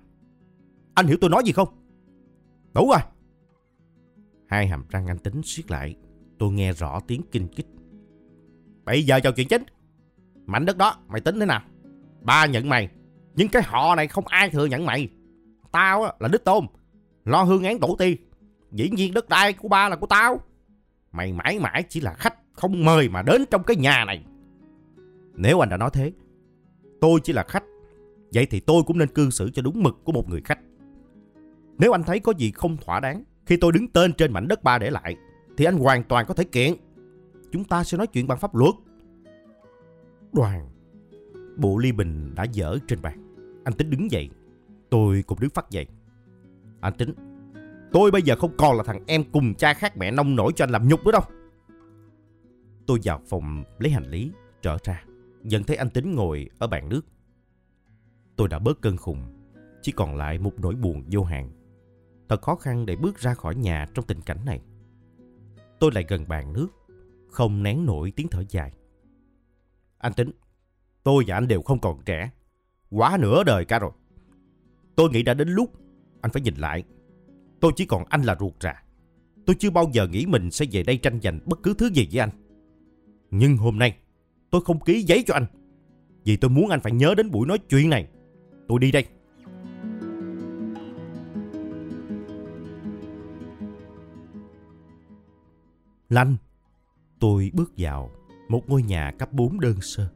Anh 0.95 1.07
hiểu 1.07 1.17
tôi 1.21 1.31
nói 1.31 1.43
gì 1.47 1.53
không? 1.53 1.69
Đủ 2.75 2.91
rồi. 2.91 3.01
Hai 4.47 4.67
hàm 4.67 4.85
răng 4.89 5.07
anh 5.07 5.19
tính 5.19 5.41
siết 5.45 5.71
lại, 5.71 5.97
tôi 6.39 6.53
nghe 6.53 6.73
rõ 6.73 7.01
tiếng 7.01 7.23
kinh 7.33 7.49
kích. 7.49 7.67
Bây 8.85 9.03
giờ 9.03 9.21
cho 9.21 9.33
chuyện 9.33 9.49
chính. 9.49 9.63
Mảnh 10.47 10.65
đất 10.65 10.77
đó 10.77 10.97
mày 11.09 11.21
tính 11.21 11.41
thế 11.41 11.47
nào? 11.47 11.63
Ba 12.23 12.47
nhận 12.47 12.69
mày. 12.69 12.89
Nhưng 13.35 13.49
cái 13.49 13.63
họ 13.63 13.95
này 13.95 14.09
không 14.09 14.27
ai 14.27 14.51
thừa 14.51 14.67
nhận 14.67 14.87
mày. 14.87 15.09
Tao 15.73 16.03
là 16.19 16.29
đích 16.33 16.45
tôn. 16.45 16.67
Lo 17.25 17.43
hương 17.43 17.65
án 17.65 17.81
tổ 17.81 17.97
tiên. 17.99 18.17
Dĩ 18.73 18.91
nhiên 18.91 19.15
đất 19.15 19.29
đai 19.29 19.53
của 19.53 19.69
ba 19.69 19.89
là 19.89 19.97
của 19.97 20.07
tao. 20.07 20.41
Mày 21.13 21.33
mãi 21.33 21.59
mãi 21.59 21.85
chỉ 21.89 22.01
là 22.01 22.15
khách 22.15 22.35
không 22.53 22.85
mời 22.85 23.09
mà 23.09 23.23
đến 23.23 23.45
trong 23.51 23.63
cái 23.63 23.77
nhà 23.77 24.05
này. 24.05 24.25
Nếu 25.35 25.61
anh 25.61 25.69
đã 25.69 25.77
nói 25.77 25.91
thế, 25.93 26.13
tôi 27.01 27.21
chỉ 27.25 27.33
là 27.33 27.43
khách. 27.43 27.65
Vậy 28.35 28.47
thì 28.47 28.61
tôi 28.61 28.83
cũng 28.87 28.99
nên 28.99 29.09
cư 29.09 29.31
xử 29.31 29.51
cho 29.51 29.63
đúng 29.63 29.83
mực 29.83 30.05
của 30.05 30.13
một 30.13 30.29
người 30.29 30.41
khách. 30.45 30.59
Nếu 31.79 31.93
anh 31.93 32.03
thấy 32.03 32.21
có 32.21 32.33
gì 32.39 32.51
không 32.51 32.77
thỏa 32.77 33.01
đáng 33.01 33.25
khi 33.47 33.57
tôi 33.57 33.73
đứng 33.73 33.89
tên 33.89 34.13
trên 34.13 34.33
mảnh 34.33 34.49
đất 34.49 34.65
ba 34.65 34.79
để 34.79 34.91
lại, 34.91 35.17
thì 35.57 35.65
anh 35.65 35.77
hoàn 35.77 36.05
toàn 36.05 36.27
có 36.27 36.35
thể 36.35 36.45
kiện. 36.45 36.75
Chúng 37.53 37.65
ta 37.65 37.85
sẽ 37.85 37.99
nói 37.99 38.07
chuyện 38.07 38.27
bằng 38.27 38.39
pháp 38.39 38.55
luật. 38.55 38.75
Đoàn. 40.33 40.69
Bộ 41.57 41.79
ly 41.79 41.93
bình 41.93 42.35
đã 42.35 42.45
dở 42.45 42.77
trên 42.89 43.03
bàn. 43.03 43.35
Anh 43.65 43.75
tính 43.75 43.91
đứng 43.91 44.11
dậy. 44.11 44.31
Tôi 44.91 45.25
cũng 45.27 45.41
đứng 45.41 45.51
phát 45.51 45.71
dậy. 45.71 45.87
Anh 46.81 46.93
tính. 46.99 47.15
Tôi 47.93 48.11
bây 48.11 48.23
giờ 48.23 48.37
không 48.37 48.57
còn 48.59 48.77
là 48.77 48.83
thằng 48.83 49.05
em 49.07 49.25
cùng 49.33 49.55
cha 49.55 49.75
khác 49.75 49.97
mẹ 49.97 50.11
nông 50.11 50.37
nổi 50.37 50.53
cho 50.57 50.65
anh 50.65 50.71
làm 50.71 50.89
nhục 50.89 51.05
nữa 51.05 51.13
đâu. 51.13 51.23
Tôi 52.87 52.99
vào 53.05 53.21
phòng 53.29 53.65
lấy 53.79 53.93
hành 53.93 54.11
lý, 54.11 54.31
trở 54.63 54.77
ra. 54.85 55.05
Dần 55.45 55.65
thấy 55.65 55.77
anh 55.77 55.91
tính 55.91 56.15
ngồi 56.15 56.51
ở 56.59 56.67
bàn 56.67 56.89
nước. 56.89 57.01
Tôi 58.37 58.49
đã 58.49 58.59
bớt 58.59 58.81
cơn 58.81 58.97
khùng. 58.97 59.23
Chỉ 59.83 59.93
còn 59.93 60.17
lại 60.17 60.39
một 60.39 60.53
nỗi 60.59 60.75
buồn 60.75 61.05
vô 61.11 61.25
hạn. 61.25 61.51
Thật 62.29 62.43
khó 62.43 62.55
khăn 62.55 62.87
để 62.87 62.97
bước 62.97 63.19
ra 63.19 63.35
khỏi 63.35 63.55
nhà 63.55 63.87
trong 63.95 64.05
tình 64.07 64.21
cảnh 64.21 64.45
này. 64.45 64.61
Tôi 65.81 65.91
lại 65.95 66.05
gần 66.09 66.29
bàn 66.29 66.53
nước, 66.53 66.69
không 67.31 67.63
nén 67.63 67.87
nổi 67.87 68.13
tiếng 68.17 68.29
thở 68.29 68.45
dài. 68.49 68.73
Anh 69.99 70.13
tính, 70.13 70.31
tôi 71.03 71.25
và 71.27 71.37
anh 71.37 71.49
đều 71.49 71.63
không 71.63 71.81
còn 71.81 72.03
trẻ. 72.05 72.31
Quá 72.91 73.19
nửa 73.21 73.45
đời 73.45 73.65
cả 73.65 73.79
rồi. 73.79 73.91
Tôi 74.97 75.11
nghĩ 75.11 75.23
đã 75.23 75.35
đến 75.35 75.49
lúc 75.49 75.73
anh 76.21 76.33
phải 76.33 76.43
nhìn 76.43 76.55
lại. 76.55 76.85
Tôi 77.61 77.73
chỉ 77.77 77.87
còn 77.87 78.05
anh 78.09 78.23
là 78.23 78.37
ruột 78.41 78.53
rà. 78.61 78.83
Tôi 79.47 79.57
chưa 79.59 79.71
bao 79.71 79.91
giờ 79.93 80.09
nghĩ 80.09 80.27
mình 80.27 80.51
sẽ 80.51 80.67
về 80.73 80.83
đây 80.83 80.97
tranh 80.97 81.21
giành 81.23 81.41
bất 81.47 81.63
cứ 81.63 81.75
thứ 81.75 81.87
gì 81.87 82.09
với 82.13 82.21
anh. 82.21 82.31
Nhưng 83.31 83.57
hôm 83.57 83.79
nay, 83.79 83.97
tôi 84.51 84.61
không 84.65 84.81
ký 84.81 85.03
giấy 85.03 85.25
cho 85.27 85.35
anh. 85.35 85.47
Vì 86.25 86.37
tôi 86.37 86.51
muốn 86.51 86.71
anh 86.71 86.81
phải 86.81 86.93
nhớ 86.93 87.15
đến 87.17 87.31
buổi 87.31 87.47
nói 87.47 87.59
chuyện 87.59 87.91
này. 87.91 88.09
Tôi 88.69 88.79
đi 88.79 88.93
đây. 88.93 89.05
Lanh. 96.09 96.37
Tôi 97.21 97.51
bước 97.55 97.73
vào, 97.77 98.11
Một 98.49 98.69
ngôi 98.69 98.83
nhà 98.83 99.13
cấp 99.19 99.33
4 99.33 99.61
đơn 99.61 99.81
sơ. 99.81 100.09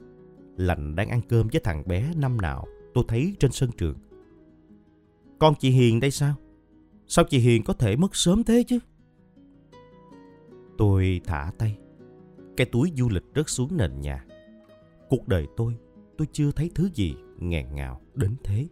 Lành 0.56 0.96
đang 0.96 1.08
ăn 1.08 1.20
cơm 1.28 1.48
với 1.48 1.60
thằng 1.64 1.82
bé 1.86 2.12
năm 2.16 2.40
nào 2.40 2.66
tôi 2.94 3.04
thấy 3.08 3.36
trên 3.38 3.52
sân 3.52 3.70
trường. 3.76 3.98
Con 5.38 5.54
chị 5.58 5.70
Hiền 5.70 6.00
đây 6.00 6.10
sao? 6.10 6.34
Sao 7.06 7.24
chị 7.30 7.38
Hiền 7.38 7.62
có 7.62 7.72
thể 7.72 7.96
mất 7.96 8.16
sớm 8.16 8.44
thế 8.44 8.64
chứ? 8.68 8.78
Tôi 10.78 11.20
thả 11.24 11.52
tay. 11.58 11.78
Cái 12.56 12.66
túi 12.72 12.92
du 12.96 13.08
lịch 13.08 13.24
rớt 13.34 13.48
xuống 13.48 13.76
nền 13.76 14.00
nhà. 14.00 14.24
Cuộc 15.08 15.28
đời 15.28 15.46
tôi, 15.56 15.76
tôi 16.18 16.28
chưa 16.32 16.50
thấy 16.50 16.70
thứ 16.74 16.88
gì 16.94 17.14
nghẹn 17.38 17.74
ngào 17.74 18.00
đến 18.14 18.36
thế. 18.44 18.66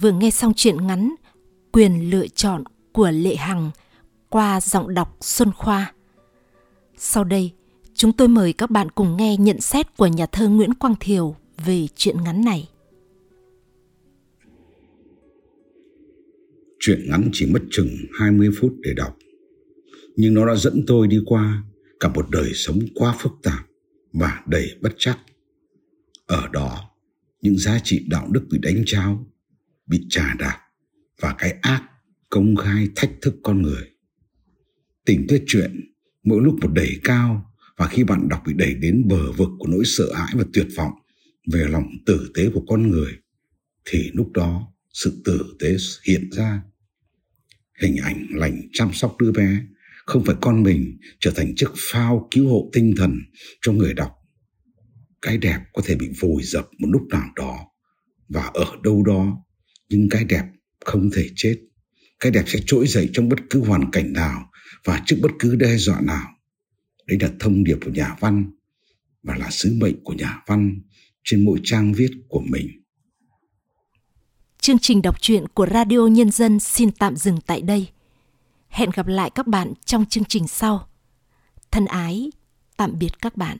Vừa 0.00 0.12
nghe 0.12 0.30
xong 0.30 0.52
truyện 0.54 0.86
ngắn 0.86 1.14
Quyền 1.72 2.10
lựa 2.10 2.26
chọn 2.28 2.64
của 2.92 3.10
Lệ 3.10 3.36
Hằng 3.36 3.70
qua 4.28 4.60
giọng 4.60 4.94
đọc 4.94 5.16
Xuân 5.20 5.50
Khoa. 5.56 5.92
Sau 6.96 7.24
đây, 7.24 7.50
chúng 7.94 8.12
tôi 8.12 8.28
mời 8.28 8.52
các 8.52 8.70
bạn 8.70 8.90
cùng 8.90 9.16
nghe 9.16 9.36
nhận 9.36 9.60
xét 9.60 9.96
của 9.96 10.06
nhà 10.06 10.26
thơ 10.26 10.48
Nguyễn 10.48 10.74
Quang 10.74 10.94
Thiều 11.00 11.36
về 11.66 11.86
truyện 11.94 12.16
ngắn 12.24 12.44
này. 12.44 12.68
Chuyện 16.80 17.00
ngắn 17.08 17.30
chỉ 17.32 17.46
mất 17.46 17.62
chừng 17.70 17.88
20 18.18 18.50
phút 18.60 18.72
để 18.80 18.94
đọc, 18.96 19.16
nhưng 20.16 20.34
nó 20.34 20.46
đã 20.46 20.54
dẫn 20.54 20.84
tôi 20.86 21.06
đi 21.06 21.20
qua 21.26 21.62
cả 22.00 22.08
một 22.08 22.30
đời 22.30 22.50
sống 22.54 22.78
quá 22.94 23.14
phức 23.18 23.32
tạp 23.42 23.66
và 24.12 24.42
đầy 24.46 24.76
bất 24.80 24.92
chắc. 24.98 25.18
Ở 26.26 26.48
đó, 26.52 26.90
những 27.42 27.58
giá 27.58 27.78
trị 27.84 28.04
đạo 28.08 28.28
đức 28.30 28.46
bị 28.50 28.58
đánh 28.62 28.82
trao, 28.86 29.26
bị 29.90 30.06
trà 30.08 30.34
đạp 30.38 30.58
và 31.20 31.34
cái 31.38 31.58
ác 31.62 31.82
công 32.28 32.56
khai 32.56 32.88
thách 32.96 33.10
thức 33.22 33.34
con 33.42 33.62
người. 33.62 33.84
Tình 35.06 35.26
tiết 35.28 35.44
chuyện 35.46 35.80
mỗi 36.24 36.42
lúc 36.42 36.54
một 36.60 36.72
đẩy 36.72 37.00
cao 37.04 37.54
và 37.76 37.88
khi 37.88 38.04
bạn 38.04 38.28
đọc 38.28 38.42
bị 38.46 38.52
đẩy 38.56 38.74
đến 38.74 39.08
bờ 39.08 39.32
vực 39.32 39.48
của 39.58 39.68
nỗi 39.68 39.82
sợ 39.84 40.12
hãi 40.14 40.34
và 40.36 40.44
tuyệt 40.52 40.66
vọng 40.76 40.92
về 41.52 41.64
lòng 41.68 41.86
tử 42.06 42.30
tế 42.34 42.50
của 42.54 42.64
con 42.68 42.90
người, 42.90 43.12
thì 43.84 44.10
lúc 44.14 44.32
đó 44.32 44.72
sự 44.92 45.22
tử 45.24 45.56
tế 45.60 45.76
hiện 46.06 46.30
ra. 46.30 46.62
Hình 47.80 47.96
ảnh 47.96 48.26
lành 48.30 48.60
chăm 48.72 48.92
sóc 48.92 49.16
đứa 49.18 49.32
bé 49.32 49.66
không 50.06 50.24
phải 50.24 50.36
con 50.40 50.62
mình 50.62 50.98
trở 51.20 51.32
thành 51.36 51.52
chiếc 51.56 51.70
phao 51.76 52.28
cứu 52.30 52.48
hộ 52.48 52.70
tinh 52.72 52.94
thần 52.96 53.18
cho 53.62 53.72
người 53.72 53.94
đọc. 53.94 54.12
Cái 55.22 55.38
đẹp 55.38 55.58
có 55.72 55.82
thể 55.84 55.94
bị 55.94 56.08
vùi 56.20 56.42
dập 56.42 56.68
một 56.78 56.88
lúc 56.90 57.02
nào 57.10 57.28
đó 57.36 57.66
và 58.28 58.50
ở 58.54 58.66
đâu 58.82 59.02
đó 59.02 59.44
nhưng 59.90 60.08
cái 60.08 60.24
đẹp 60.24 60.44
không 60.84 61.10
thể 61.16 61.26
chết. 61.36 61.56
Cái 62.20 62.32
đẹp 62.32 62.44
sẽ 62.46 62.58
trỗi 62.66 62.86
dậy 62.86 63.10
trong 63.12 63.28
bất 63.28 63.38
cứ 63.50 63.64
hoàn 63.64 63.90
cảnh 63.90 64.12
nào 64.12 64.50
và 64.84 65.02
trước 65.06 65.16
bất 65.22 65.30
cứ 65.38 65.56
đe 65.56 65.76
dọa 65.76 66.00
nào. 66.00 66.28
Đấy 67.06 67.18
là 67.20 67.28
thông 67.40 67.64
điệp 67.64 67.78
của 67.84 67.90
nhà 67.90 68.16
văn 68.20 68.50
và 69.22 69.36
là 69.36 69.50
sứ 69.50 69.74
mệnh 69.80 70.04
của 70.04 70.12
nhà 70.12 70.42
văn 70.46 70.80
trên 71.24 71.44
mỗi 71.44 71.60
trang 71.64 71.92
viết 71.92 72.10
của 72.28 72.40
mình. 72.40 72.68
Chương 74.60 74.78
trình 74.78 75.02
đọc 75.02 75.20
truyện 75.20 75.48
của 75.48 75.66
radio 75.72 76.06
nhân 76.06 76.30
dân 76.30 76.60
xin 76.60 76.92
tạm 76.92 77.16
dừng 77.16 77.40
tại 77.46 77.62
đây. 77.62 77.88
Hẹn 78.68 78.90
gặp 78.94 79.06
lại 79.06 79.30
các 79.34 79.46
bạn 79.46 79.72
trong 79.84 80.06
chương 80.06 80.24
trình 80.24 80.48
sau. 80.48 80.88
Thân 81.70 81.86
ái, 81.86 82.30
tạm 82.76 82.98
biệt 82.98 83.20
các 83.20 83.36
bạn. 83.36 83.56